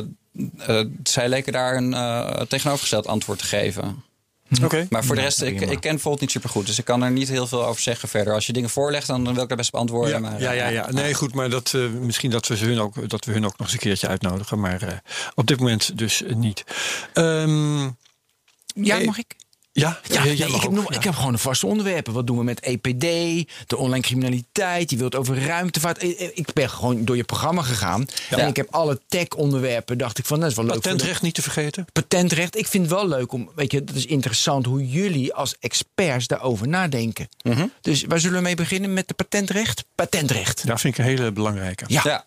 [1.03, 4.03] zij leken daar een uh, tegenovergesteld antwoord te geven.
[4.47, 4.63] Hm.
[4.63, 4.87] Oké.
[4.89, 6.65] Maar voor de rest, ik, ik ken Volt niet super goed.
[6.65, 8.33] Dus ik kan er niet heel veel over zeggen verder.
[8.33, 10.13] Als je dingen voorlegt, dan wil ik daar best beantwoorden.
[10.13, 10.91] Ja, maar, ja, ja, ja.
[10.91, 11.33] Nee, goed.
[11.33, 13.79] Maar dat, uh, misschien dat we, hun ook, dat we hun ook nog eens een
[13.79, 14.59] keertje uitnodigen.
[14.59, 15.03] Maar
[15.35, 16.63] op dit moment dus niet.
[17.13, 17.97] Um,
[18.73, 19.35] ja, mag ik?
[19.73, 22.13] Ja, ja, ik, heb nog, ik heb gewoon een vaste onderwerpen.
[22.13, 23.01] Wat doen we met EPD,
[23.67, 25.97] de online criminaliteit, je wilt over ruimtevaart.
[25.97, 28.05] Eh, eh, ik ben gewoon door je programma gegaan.
[28.29, 29.97] En ik heb alle tech-onderwerpen.
[29.97, 30.73] Dacht ik van, dat is wel leuk.
[30.73, 31.85] Patentrecht niet te vergeten.
[31.91, 32.57] Patentrecht.
[32.57, 36.27] Ik vind het wel leuk om, weet je, dat is interessant hoe jullie als experts
[36.27, 37.27] daarover nadenken.
[37.41, 37.67] Mhm.
[37.81, 39.83] Dus waar zullen we mee beginnen met de patentrecht?
[39.95, 40.67] Patentrecht.
[40.67, 41.83] Dat vind ik een hele belangrijke.
[41.87, 42.01] Ja.
[42.03, 42.25] ja.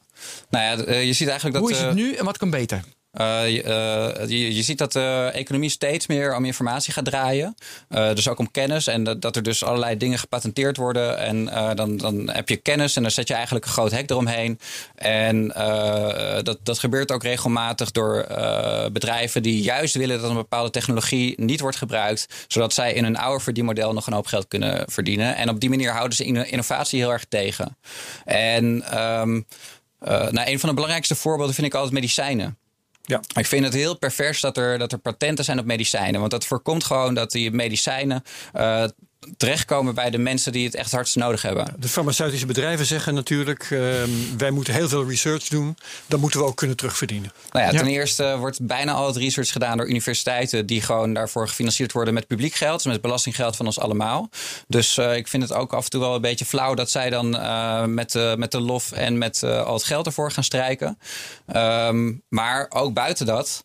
[0.50, 1.68] Nou ja, eh, je ziet eigenlijk dat.
[1.68, 2.82] Hoe is het nu en wat kan beter?
[3.20, 7.54] Uh, je, je, ziet dat de economie steeds meer om informatie gaat draaien.
[7.90, 8.86] Uh, dus ook om kennis.
[8.86, 11.18] En dat, er dus allerlei dingen gepatenteerd worden.
[11.18, 11.44] En
[11.76, 14.58] dan, dan heb je kennis en dan zet je eigenlijk een groot hek eromheen.
[14.94, 15.48] En
[16.42, 18.26] dat, dat gebeurt ook regelmatig door
[18.92, 22.44] bedrijven die juist willen dat een bepaalde technologie niet wordt gebruikt.
[22.48, 25.36] Zodat zij in hun oude verdienmodel nog een hoop geld kunnen verdienen.
[25.36, 27.76] En op die manier houden ze innovatie heel erg tegen.
[28.24, 28.64] En
[29.20, 29.46] um,
[30.08, 32.58] nou, een van de belangrijkste voorbeelden vind ik altijd medicijnen.
[33.06, 33.20] Ja.
[33.36, 36.20] Ik vind het heel pervers dat er, dat er patenten zijn op medicijnen.
[36.20, 38.22] Want dat voorkomt gewoon dat die medicijnen
[38.54, 38.84] uh,
[39.36, 41.74] terechtkomen bij de mensen die het echt hardst nodig hebben.
[41.78, 43.80] De farmaceutische bedrijven zeggen natuurlijk: uh,
[44.36, 45.76] wij moeten heel veel research doen.
[46.06, 47.32] Dan moeten we ook kunnen terugverdienen.
[47.50, 51.48] Nou ja, ten eerste wordt bijna al het research gedaan door universiteiten die gewoon daarvoor
[51.48, 54.28] gefinancierd worden met publiek geld, dus met belastinggeld van ons allemaal.
[54.68, 57.10] Dus uh, ik vind het ook af en toe wel een beetje flauw dat zij
[57.10, 60.98] dan uh, met, uh, met de lof en met al het geld ervoor gaan strijken.
[61.56, 63.64] Um, maar ook buiten dat.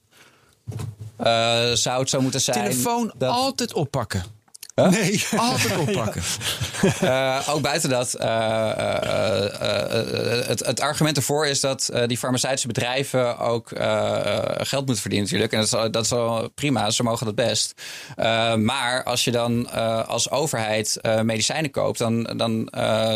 [1.78, 2.70] zou het zo moeten zijn.
[2.70, 3.32] Telefoon dat...
[3.32, 4.39] altijd oppakken.
[4.88, 5.24] Nee.
[5.36, 6.22] Altijd oppakken.
[6.84, 9.42] Uh, ook buiten dat, uh, uh,
[10.48, 13.70] het, het, argument ervoor is dat die farmaceutische bedrijven ook
[14.58, 15.54] geld moeten verdienen natuurlijk.
[15.54, 17.74] En dat is, dat is wel prima, ze mogen dat best.
[18.58, 19.72] maar als je dan
[20.08, 22.70] als overheid medicijnen koopt, dan, dan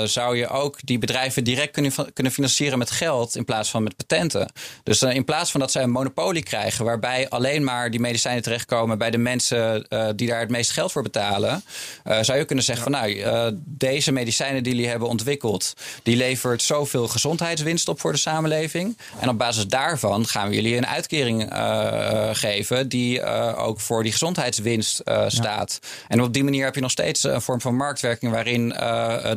[0.07, 3.95] zou je ook die bedrijven direct kunnen, kunnen financieren met geld in plaats van met
[3.95, 4.51] patenten.
[4.83, 8.97] Dus in plaats van dat zij een monopolie krijgen waarbij alleen maar die medicijnen terechtkomen
[8.97, 11.63] bij de mensen die daar het meest geld voor betalen
[12.03, 15.73] uh, zou je kunnen zeggen van nou, uh, deze medicijnen die jullie hebben ontwikkeld,
[16.03, 18.97] die levert zoveel gezondheidswinst op voor de samenleving.
[19.19, 23.25] En op basis daarvan gaan we jullie een uitkering uh, geven die
[23.55, 25.79] ook voor die gezondheidswinst staat.
[26.07, 28.69] En op die manier heb je nog steeds een vorm van marktwerking waarin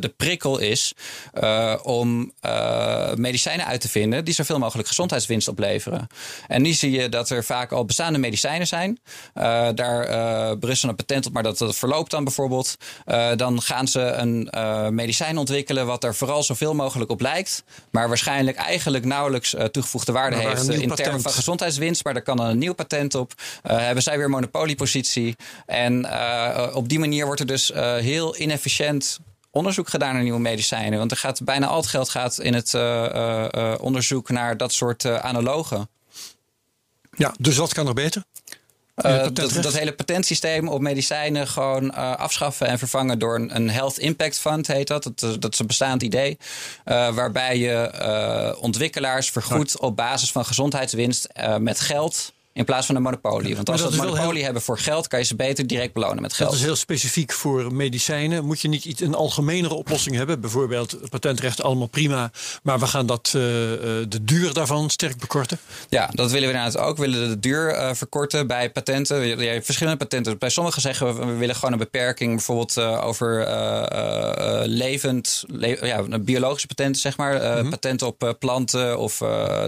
[0.00, 0.92] de prikkel is
[1.82, 2.32] om
[3.14, 6.06] medicijnen uit te vinden die zoveel mogelijk gezondheidswinst opleveren.
[6.46, 9.00] En nu zie je dat er vaak al bestaande medicijnen zijn.
[9.74, 12.76] daar berusten een patent op, maar dat het verloopt dan bijvoorbeeld,
[13.36, 14.48] dan gaan ze een
[14.94, 20.36] medicijn ontwikkelen wat er vooral zoveel mogelijk op lijkt, maar waarschijnlijk eigenlijk nauwelijks toegevoegde waarde
[20.36, 23.32] heeft in termen van gezondheidswinst, maar daar kan een nieuw patent op.
[23.62, 25.36] hebben zij weer monopoliepositie
[25.66, 26.06] en
[26.74, 29.18] op die manier wordt er dus heel inefficiënt
[29.50, 30.98] onderzoek gedaan naar nieuwe medicijnen.
[30.98, 32.74] Want er gaat bijna al het geld gaat in het
[33.80, 35.88] onderzoek naar dat soort analogen.
[37.10, 38.22] Ja, dus wat kan nog beter?
[39.04, 43.70] Uh, dat, dat, hele patentsysteem op medicijnen gewoon uh, afschaffen en vervangen door een, een,
[43.70, 45.02] Health Impact Fund, heet dat.
[45.02, 46.38] Dat, dat is een bestaand idee.
[46.84, 51.28] Uh, waarbij je ontwikkelaars vergoedt op basis van gezondheidswinst
[51.58, 53.54] met geld in plaats van een monopolie.
[53.56, 56.32] Want als we een monopolie hebben voor geld, kan je ze beter direct belonen met
[56.32, 56.50] geld.
[56.50, 58.44] Dat is heel specifiek voor medicijnen.
[58.44, 60.40] Moet je niet iets, een algemenere oplossing hebben?
[60.40, 62.30] Bijvoorbeeld patentrecht allemaal prima.
[62.62, 65.58] Maar we gaan dat, uh, de duur daarvan sterk bekorten?
[65.88, 66.96] Ja, dat willen we inderdaad ook.
[66.96, 69.26] We willen de duur uh, verkorten bij patenten.
[69.26, 70.38] Je hebt verschillende patenten.
[70.38, 72.34] Bij sommigen zeggen we, we willen gewoon een beperking.
[72.34, 73.48] Bijvoorbeeld uh, over
[74.68, 77.34] levend, le ja, biologische patenten, zeg maar.
[77.34, 77.70] Mm -hmm.
[77.70, 79.18] Patenten op planten of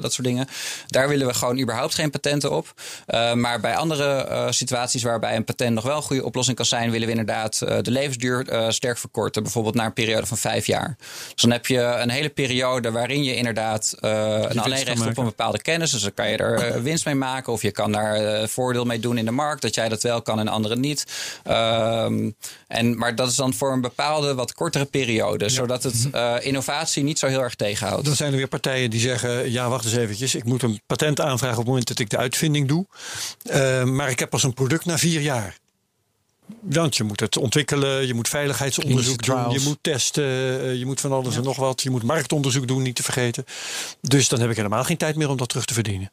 [0.00, 0.48] dat soort dingen.
[0.86, 2.74] Daar willen we gewoon überhaupt geen patenten op.
[3.06, 6.66] Uh, maar bij andere uh, situaties waarbij een patent nog wel een goede oplossing kan
[6.66, 9.42] zijn, willen we inderdaad uh, de levensduur sterk verkorten.
[9.42, 10.96] Bijvoorbeeld naar een periode van vijf jaar.
[11.32, 15.24] Dus dan heb je een hele periode waarin je inderdaad een alleen recht op een
[15.24, 15.90] bepaalde kennis.
[15.90, 17.52] Dus dan kan je er winst mee maken.
[17.52, 19.62] Of je kan daar voordeel mee doen in de markt.
[19.62, 21.04] Dat jij dat wel kan en anderen niet.
[21.44, 22.30] Ehm,
[22.66, 25.48] en, maar dat is dan voor een bepaalde wat kortere periode.
[25.48, 26.08] Zodat het
[26.40, 28.04] innovatie niet zo heel erg tegenhoudt.
[28.04, 30.34] Dan zijn er weer partijen die zeggen: ja, wacht eens eventjes.
[30.34, 32.86] Ik moet een patent aanvragen op het moment dat ik de uitvinding doe.
[33.50, 35.58] Uh, maar ik heb pas een product na vier jaar.
[36.60, 41.00] Want je moet het ontwikkelen, je moet veiligheidsonderzoek doen, je moet testen, eh, je moet
[41.00, 41.82] van alles en nog wat.
[41.82, 43.44] Je moet marktonderzoek doen, niet te vergeten.
[44.00, 46.10] Dus dan heb ik helemaal geen tijd meer om dat terug te verdienen.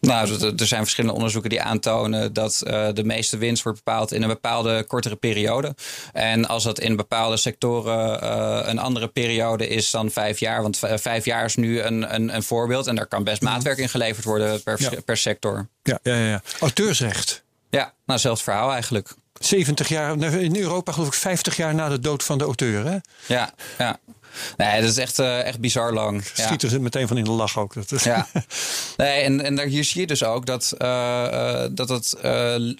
[0.00, 4.22] Nou, er zijn verschillende onderzoeken die aantonen dat uh, de meeste winst wordt bepaald in
[4.22, 5.74] een bepaalde kortere periode.
[6.12, 10.78] En als dat in bepaalde sectoren uh, een andere periode is dan vijf jaar, want
[10.94, 13.52] vijf jaar is nu een, een, een voorbeeld en daar kan best mhm.
[13.52, 15.68] maatwerk in geleverd worden per, per sector.
[15.82, 16.42] Ja, ja, ja.
[16.60, 17.42] Auteursrecht.
[17.70, 19.14] Ja, nou, zelfs verhaal eigenlijk.
[19.40, 22.84] 70 jaar, in Europa geloof ik 50 jaar na de dood van de auteur.
[22.84, 22.96] Hè?
[23.26, 23.98] Ja, ja.
[24.56, 26.24] Nee, dat is echt, uh, echt bizar lang.
[26.34, 27.74] Schiet er meteen van in de lach ook.
[27.74, 28.26] Dat is ja.
[28.96, 32.16] Nee, en, en daar, hier zie je dus ook dat, uh, dat het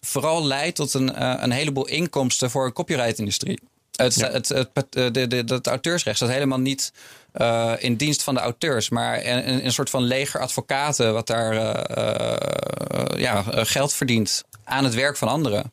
[0.00, 3.60] vooral leidt tot een, een heleboel inkomsten voor de copyright-industrie.
[3.96, 6.92] Het, het, het, de, de, het auteursrecht staat helemaal niet
[7.36, 11.54] uh, in dienst van de auteurs, maar een, een soort van leger advocaten wat daar
[11.54, 15.72] uh, ja, geld verdient aan het werk van anderen.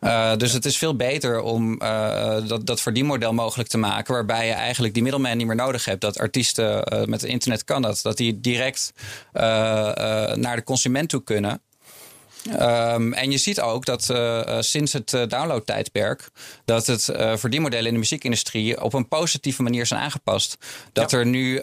[0.00, 4.14] Uh, dus het is veel beter om uh, dat, dat verdienmodel mogelijk te maken.
[4.14, 6.00] Waarbij je eigenlijk die middelman niet meer nodig hebt.
[6.00, 8.00] Dat artiesten uh, met het internet kan dat.
[8.02, 8.92] Dat die direct
[9.32, 11.60] naar de consument toe kunnen.
[12.52, 16.28] Um, en je ziet ook dat uh, sinds het uh, downloadtijdperk
[16.64, 20.56] dat het uh, verdienmodellen in de muziekindustrie op een positieve manier zijn aangepast.
[20.92, 21.18] Dat ja.
[21.18, 21.60] er nu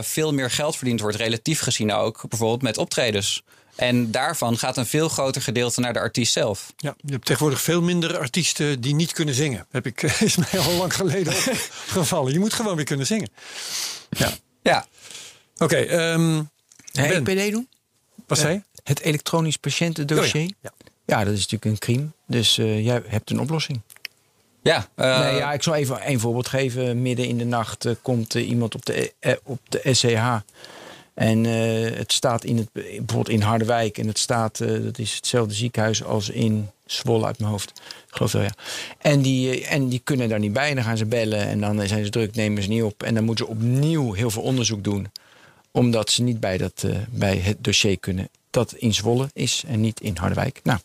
[0.00, 3.42] veel meer geld verdiend wordt, relatief gezien ook, bijvoorbeeld met optredens.
[3.80, 6.72] En daarvan gaat een veel groter gedeelte naar de artiest zelf.
[6.76, 9.66] Ja, je hebt tegenwoordig veel minder artiesten die niet kunnen zingen.
[9.70, 12.32] Heb ik, is mij al lang geleden opgevallen.
[12.32, 13.28] Je moet gewoon weer kunnen zingen.
[14.10, 14.30] Ja.
[14.62, 14.86] ja.
[15.58, 15.64] Oké.
[15.64, 16.50] Okay, um,
[16.92, 17.68] EPD doen?
[18.26, 18.62] Wat zei je?
[18.84, 20.42] Het elektronisch patiëntendossier.
[20.42, 20.72] Oh ja.
[21.06, 21.16] ja.
[21.16, 21.24] ja.
[21.24, 22.06] dat is natuurlijk een crime.
[22.26, 23.80] Dus uh, jij hebt een oplossing.
[24.62, 25.20] Ja, uh...
[25.20, 27.02] nee, ja, ik zal even een voorbeeld geven.
[27.02, 29.12] Midden in de nacht uh, komt iemand op de,
[29.44, 30.38] op de SCH
[31.20, 33.98] en uh, het staat in het, bijvoorbeeld in Harderwijk.
[33.98, 37.70] En het staat, uh, dat is hetzelfde ziekenhuis als in Zwolle uit mijn hoofd.
[38.08, 38.54] Ik geloof wel, ja.
[38.98, 40.68] En die, uh, en die kunnen daar niet bij.
[40.68, 43.02] En dan gaan ze bellen en dan zijn ze druk, nemen ze niet op.
[43.02, 45.10] En dan moeten ze opnieuw heel veel onderzoek doen.
[45.70, 48.28] Omdat ze niet bij, dat, bij het dossier kunnen.
[48.50, 50.60] Dat in Zwolle is en niet in Harderwijk.
[50.62, 50.78] Nou,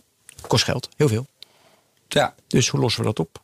[0.48, 0.90] kost geld.
[0.96, 1.26] Heel veel.
[2.08, 2.36] Ja.
[2.48, 3.40] Dus hoe lossen we dat op?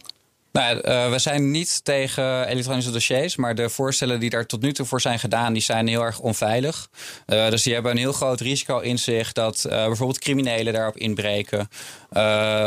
[0.52, 4.74] Nou, uh, we zijn niet tegen elektronische dossiers, maar de voorstellen die daar tot nu
[4.74, 6.90] toe voor zijn gedaan, die zijn heel erg onveilig.
[7.28, 10.98] Uh, dus die hebben een heel groot risico in zich dat uh, bijvoorbeeld criminelen daarop
[10.98, 11.70] inbreken.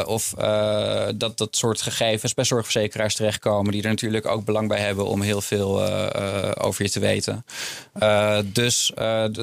[0.06, 0.34] of
[1.16, 5.20] dat dat soort gegevens bij zorgverzekeraars terechtkomen, die er natuurlijk ook belang bij hebben om
[5.20, 5.82] heel veel
[6.58, 7.44] over je te weten.
[8.52, 8.92] dus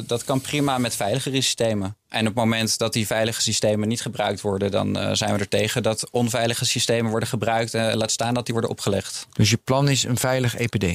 [0.05, 1.95] dat kan prima met veiligere systemen.
[2.11, 5.39] En op het moment dat die veilige systemen niet gebruikt worden, dan uh, zijn we
[5.39, 7.73] er tegen dat onveilige systemen worden gebruikt.
[7.73, 9.27] En uh, laat staan dat die worden opgelegd.
[9.33, 10.85] Dus je plan is een veilig EPD?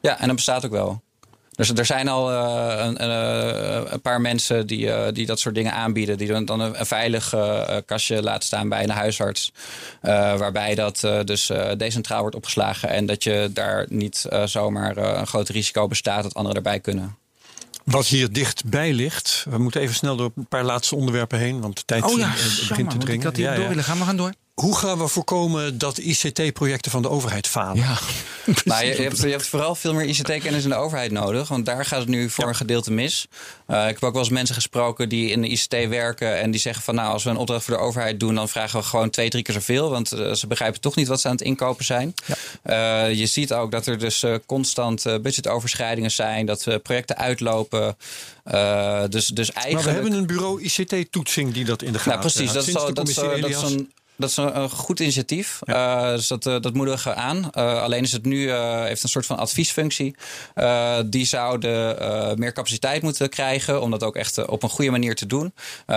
[0.00, 1.02] Ja, en dat bestaat ook wel.
[1.50, 3.10] Dus er zijn al uh, een,
[3.92, 6.18] een, paar mensen die, die dat soort dingen aanbieden.
[6.18, 7.34] Die dan een, een veilig
[7.86, 9.52] kastje laten staan bij een huisarts.
[10.00, 12.88] waarbij dat dus decentraal wordt opgeslagen.
[12.88, 17.16] En dat je daar niet zomaar een groot risico bestaat dat anderen erbij kunnen.
[17.84, 21.76] Wat hier dichtbij ligt, we moeten even snel door een paar laatste onderwerpen heen, want
[21.76, 23.18] de tijd oh ja, eh, begint te dringen.
[23.18, 24.32] Ik had hier ja, door willen gaan, we gaan door.
[24.54, 27.76] Hoe gaan we voorkomen dat ICT-projecten van de overheid falen?
[27.76, 27.98] Ja.
[28.64, 31.48] nou, je, hebt, je, hebt, vooral veel meer ICT-kennis in de overheid nodig.
[31.48, 33.26] Want daar gaat het nu voor een gedeelte mis.
[33.68, 36.38] Uh, ik heb ook wel eens mensen gesproken die in de ICT werken.
[36.40, 38.78] En die zeggen van nou, als we een opdracht voor de overheid doen, dan vragen
[38.78, 39.90] we gewoon twee, drie keer zoveel.
[39.90, 42.14] Want uh, ze begrijpen toch niet wat ze aan het inkopen zijn.
[42.26, 43.08] Ja.
[43.08, 46.46] Uh, je ziet ook dat er dus constant budgetoverschrijdingen zijn.
[46.46, 47.96] Dat projecten uitlopen.
[49.08, 49.72] dus, dus eigenlijk...
[49.74, 52.72] Maar we hebben een bureau ICT-toetsing die dat in de gaten nou, precies, dat, is,
[52.72, 53.90] dat, dat is een
[54.22, 55.58] dat is een, goed initiatief.
[55.64, 56.06] Ja.
[56.06, 57.50] Uh, dus dat, uh, dat moedigen we aan.
[57.54, 60.14] Uh, alleen is het nu heeft een soort van adviesfunctie.
[61.06, 63.82] die zouden meer capaciteit moeten krijgen.
[63.82, 65.54] Om dat ook echt op een goede manier te doen.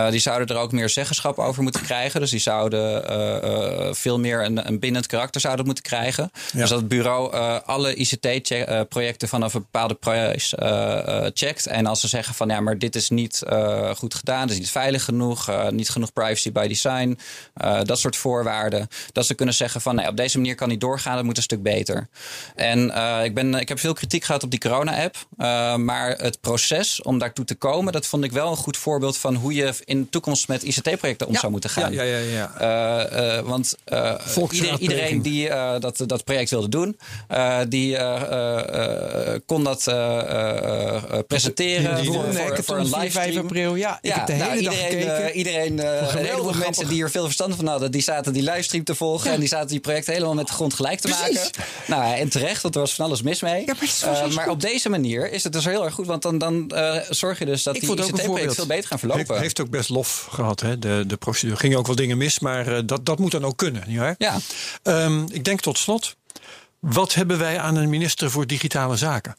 [0.09, 2.19] die zouden er ook meer zeggenschap over moeten krijgen.
[2.19, 6.32] Dus die zouden veel meer een, een bindend karakter zouden moeten krijgen.
[6.34, 6.59] Ja.
[6.59, 7.34] Dus dat het bureau
[7.65, 10.53] alle ICT-projecten vanaf een bepaalde prijs
[11.34, 11.65] checkt.
[11.65, 13.43] En als ze zeggen van ja, maar dit is niet
[13.95, 14.41] goed gedaan.
[14.41, 15.51] Dit is niet veilig genoeg.
[15.69, 17.17] niet genoeg privacy by design.
[17.84, 18.88] dat soort voorwaarden.
[19.11, 21.43] Dat ze kunnen zeggen van nee, op deze manier kan niet doorgaan, dat moet een
[21.43, 22.07] stuk beter.
[22.55, 25.16] En uh, ik, ben, ik heb veel kritiek gehad op die corona-app.
[25.38, 29.18] Uh, maar het proces om daartoe te komen, dat vond ik wel een goed voorbeeld
[29.18, 31.93] van hoe je in de toekomst met ICT-projecten om zou moeten gaan.
[31.93, 32.51] Ja, ja, ja.
[32.59, 33.38] ja.
[33.38, 33.76] Uh, want
[34.51, 35.49] iedereen, iedereen die
[35.80, 36.97] dat, dat project wilde doen,
[37.70, 37.97] die
[39.45, 39.84] kon dat
[41.28, 43.76] presenteren die, voor, voor, voor, een live 5 april.
[43.76, 45.38] Ja, ik ja, heb de hele nou, dag iedereen, gekeken.
[45.38, 49.32] iedereen, veel mensen die er veel verstand van hadden, die zaten die livestream te volgen.
[49.32, 51.49] En die zaten die projecten helemaal met de grond gelijk te maken.
[51.88, 53.66] Nou, en terecht, want er was van alles mis mee.
[53.66, 56.06] maar, uh, maar op deze manier is het dus heel erg goed.
[56.06, 59.26] Want dan, dan uh, zorg je dus dat die ICT-projecten veel beter gaan verlopen.
[59.28, 60.80] Heeft, heeft ook best lof gehad, hè?
[60.80, 61.60] De, de procedure.
[61.60, 63.84] Gingen ook wel dingen mis, maar uh, dat, dat moet dan ook kunnen.
[63.88, 64.38] Niet Ja.
[64.84, 66.16] Um, ik denk tot slot.
[66.86, 69.36] Wat hebben wij aan een minister voor digitale zaken?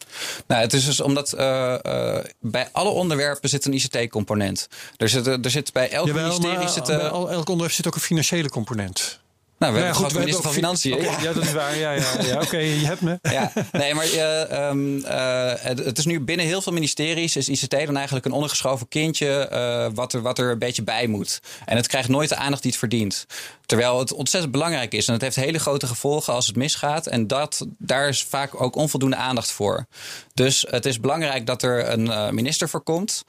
[0.47, 4.68] Nou, het is dus omdat uh, uh, bij alle onderwerpen zit een ICT-component.
[4.97, 6.59] Er zit, er zit bij elk Jawel, ministerie.
[6.59, 9.20] Maar, zit, bij elk onderwerp zit ook een financiële component.
[9.59, 10.94] Nou, we hebben goed, we minister van Financiën.
[10.94, 11.76] Okay, ja, dat is waar.
[11.76, 12.34] Ja, ja, ja.
[12.34, 13.18] Oké, okay, je hebt me.
[13.22, 17.48] Ja, nee, maar uh, um, uh, het, het, is nu binnen heel veel ministeries is
[17.48, 21.40] ICT dan eigenlijk een ondergeschoven kindje uh, wat, er, wat er een beetje bij moet.
[21.64, 23.26] En het krijgt nooit de aandacht die het verdient.
[23.66, 25.07] Terwijl het ontzettend belangrijk is.
[25.07, 27.07] En het heeft hele grote gevolgen als het misgaat.
[27.07, 29.86] En dat, daar is vaak ook onvoldoende aandacht voor.
[30.34, 33.24] Dus het is belangrijk dat er een minister voor komt.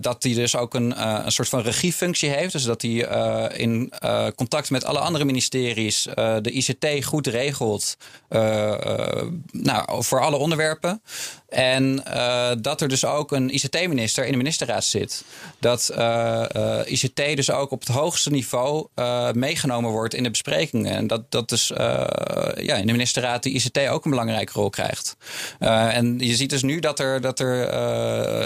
[0.00, 2.52] Dat die dus ook een, een soort van regiefunctie heeft.
[2.52, 2.90] Dus dat hij
[3.56, 3.92] in
[4.34, 7.96] contact met alle andere ministeries de ICT goed regelt.
[9.50, 11.02] nou, voor alle onderwerpen.
[11.48, 12.02] En
[12.60, 15.24] dat er dus ook een ICT-minister in de ministerraad zit.
[15.58, 15.90] Dat
[16.86, 18.86] ICT dus ook op het hoogste niveau
[19.32, 20.94] meegenomen wordt in de besprekingen.
[20.94, 21.66] En dat, dat dus
[22.56, 25.16] ja, in de ministerraad de ICT ook een belangrijke rol krijgt.
[25.58, 27.68] en je ziet dus nu dat er, dat er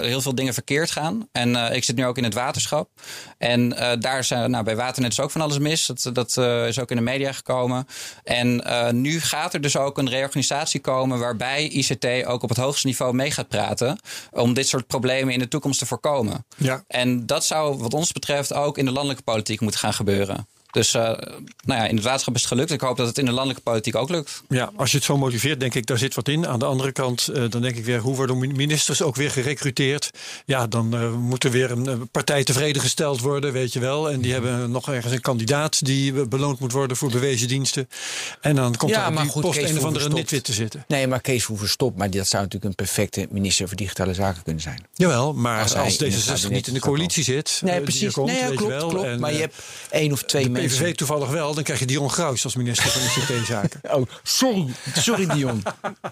[0.03, 1.27] heel veel dingen verkeerd gaan.
[1.31, 2.89] En ik zit nu ook in het waterschap.
[3.37, 5.85] En daar zijn, nou, bij Waternet is ook van alles mis.
[5.85, 6.37] Dat, dat
[6.67, 7.87] is ook in de media gekomen.
[8.23, 8.63] En
[9.01, 12.95] nu gaat er dus ook een reorganisatie komen waarbij ICT ook op het hoogste niveau
[12.95, 13.99] niveau mee gaat praten.
[14.31, 16.45] Om dit soort problemen in de toekomst te voorkomen.
[16.57, 16.83] Ja.
[16.87, 20.47] En dat zou, wat ons betreft, ook in de landelijke politiek moeten gaan gebeuren.
[20.75, 21.19] Dus uh, nou
[21.65, 22.71] ja, in het waterschap is het gelukt.
[22.71, 24.43] Ik hoop dat het in de landelijke politiek ook lukt.
[24.49, 26.47] Ja, als je het zo motiveert, denk ik, daar zit wat in.
[26.47, 30.09] Aan de andere kant, uh, dan denk ik weer, hoe worden ministers ook weer gerecruiteerd?
[30.45, 34.11] Ja, dan uh, moet er weer een partij tevreden gesteld worden, weet je wel.
[34.11, 37.89] En die hebben nog ergens een kandidaat die beloond moet worden voor bewezen diensten.
[38.41, 40.53] En dan komt ja, er op die goed, post Kees een of andere nitwit te
[40.53, 40.85] zitten.
[40.87, 41.97] Nee, maar Kees Hoever stopt.
[41.97, 44.85] Maar dat zou natuurlijk een perfecte minister voor digitale zaken kunnen zijn.
[44.93, 48.13] Jawel, maar als, als deze niet in de coalitie zit, nee, precies.
[48.13, 48.87] Komt, nee, ja, klopt, wel.
[48.87, 49.05] klopt.
[49.05, 49.55] En, maar je hebt
[49.89, 53.01] één of twee mensen PVV toevallig wel, dan krijg je Dion Gruis als minister van
[53.01, 53.79] ICT-zaken.
[53.95, 54.65] oh, sorry.
[54.93, 55.63] Sorry, Dion.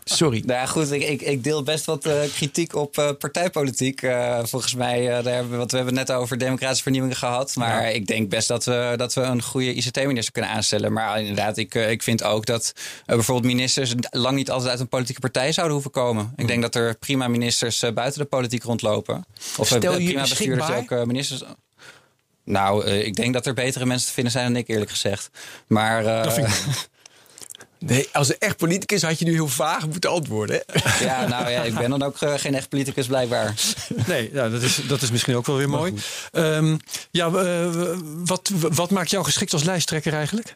[0.03, 0.43] Sorry.
[0.45, 4.01] Nou ja, goed, ik, ik, ik deel best wat uh, kritiek op uh, partijpolitiek.
[4.01, 7.55] Uh, volgens mij, daar hebben we, wat we hebben net over democratische vernieuwingen gehad.
[7.55, 7.87] Maar ja.
[7.87, 10.93] ik denk best dat we, dat we een goede ICT-minister kunnen aanstellen.
[10.93, 12.73] Maar inderdaad, ik, ik vind ook dat
[13.05, 16.33] bijvoorbeeld ministers lang niet altijd uit een politieke partij zouden hoeven komen.
[16.35, 19.25] Ik denk dat er prima ministers buiten de politiek rondlopen.
[19.57, 21.43] Of Stel prima bestuurders ook ministers.
[22.45, 25.29] Nou, uh, ik denk dat er betere mensen te vinden zijn dan ik, eerlijk gezegd.
[25.67, 26.03] Maar.
[26.03, 26.53] Uh, dat vind ik
[27.85, 30.63] Nee, als een echt politicus had je nu heel vaag moeten antwoorden.
[30.65, 30.79] Hè?
[31.05, 33.53] Ja, nou ja, ik ben dan ook uh, geen echt politicus blijkbaar.
[34.07, 35.93] Nee, ja, dat, is, dat is misschien ook wel weer mooi.
[36.31, 36.79] Um,
[37.11, 37.31] ja,
[38.25, 40.53] wat, wat maakt jou geschikt als lijsttrekker eigenlijk?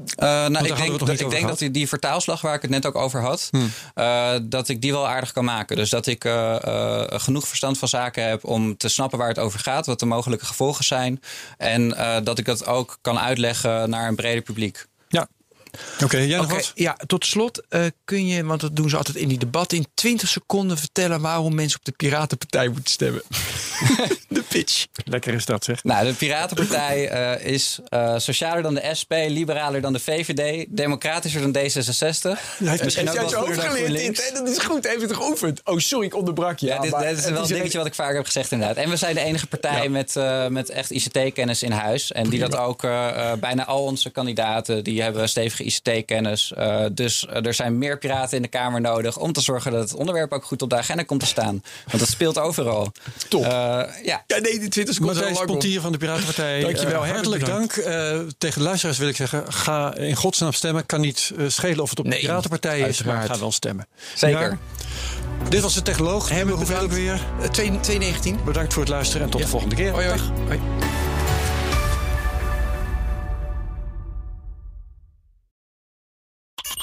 [0.00, 2.86] Uh, nou, ik denk, dat, ik denk dat die, die, vertaalslag waar ik het net
[2.86, 3.70] ook over had, hmm.
[3.94, 5.76] uh, dat ik die wel aardig kan maken.
[5.76, 6.56] Dus dat ik uh,
[7.08, 10.46] genoeg verstand van zaken heb om te snappen waar het over gaat, wat de mogelijke
[10.46, 11.20] gevolgen zijn.
[11.56, 11.88] En
[12.24, 14.86] dat ik dat ook kan uitleggen naar een breder publiek.
[15.98, 16.72] Ja, Oké, jij nog wat?
[16.74, 19.86] Ja, tot slot uh, kun je, want dat doen ze altijd in die debatten, in
[19.94, 23.22] 20 seconden vertellen waarom mensen op de Piratenpartij moeten stemmen.
[24.28, 24.86] de pitch.
[25.04, 25.84] Lekker is dat, zeg.
[25.84, 31.40] Nou, de Piratenpartij uh, is uh, socialer dan de SP, liberaler dan de VVD, democratischer
[31.40, 31.60] dan D66.
[31.60, 34.30] Hij heeft misschien ook wel geleerd.
[34.34, 35.60] Dat is goed, even het geoefend.
[35.64, 36.66] Oh, sorry, ik onderbrak je.
[36.66, 38.76] Ja, dit, dit, is wel een dingetje wat ik vaak heb gezegd inderdaad.
[38.76, 39.90] En we zijn de enige partij ja.
[39.90, 42.12] met, uh, met echt ICT-kennis in huis.
[42.12, 42.80] En die dat ook
[43.40, 45.28] bijna al onze kandidaten, die hebben
[45.64, 46.52] ICT-kennis.
[46.58, 49.80] Uh, dus uh, er zijn meer piraten in de Kamer nodig om te zorgen dat
[49.82, 51.62] het onderwerp ook goed op de agenda komt te staan.
[51.86, 52.92] Want dat speelt overal.
[53.28, 53.42] Top.
[53.42, 54.24] Uh, ja.
[54.26, 55.16] ja, nee, die 20 seconden.
[55.16, 56.60] Matthijs Pontier van de Piratenpartij.
[56.70, 57.06] Dankjewel.
[57.06, 57.72] hartelijk dank.
[58.38, 60.86] tegen de luisteraars wil ik zeggen, ga in godsnaam stemmen.
[60.86, 63.18] Kan niet schelen of het op nee, de Piratenpartij is, uiteraard.
[63.18, 63.86] maar ga wel stemmen.
[64.14, 64.40] Zeker.
[64.40, 64.58] Ja.
[65.48, 66.28] Dit was de Technoloog.
[66.28, 67.20] Hebben we hoeveel weer?
[67.50, 68.38] 219.
[68.44, 69.46] Bedankt voor het luisteren en tot ja.
[69.46, 69.90] de volgende keer.
[69.90, 70.20] Hoi, hoi.
[70.46, 70.60] hoi.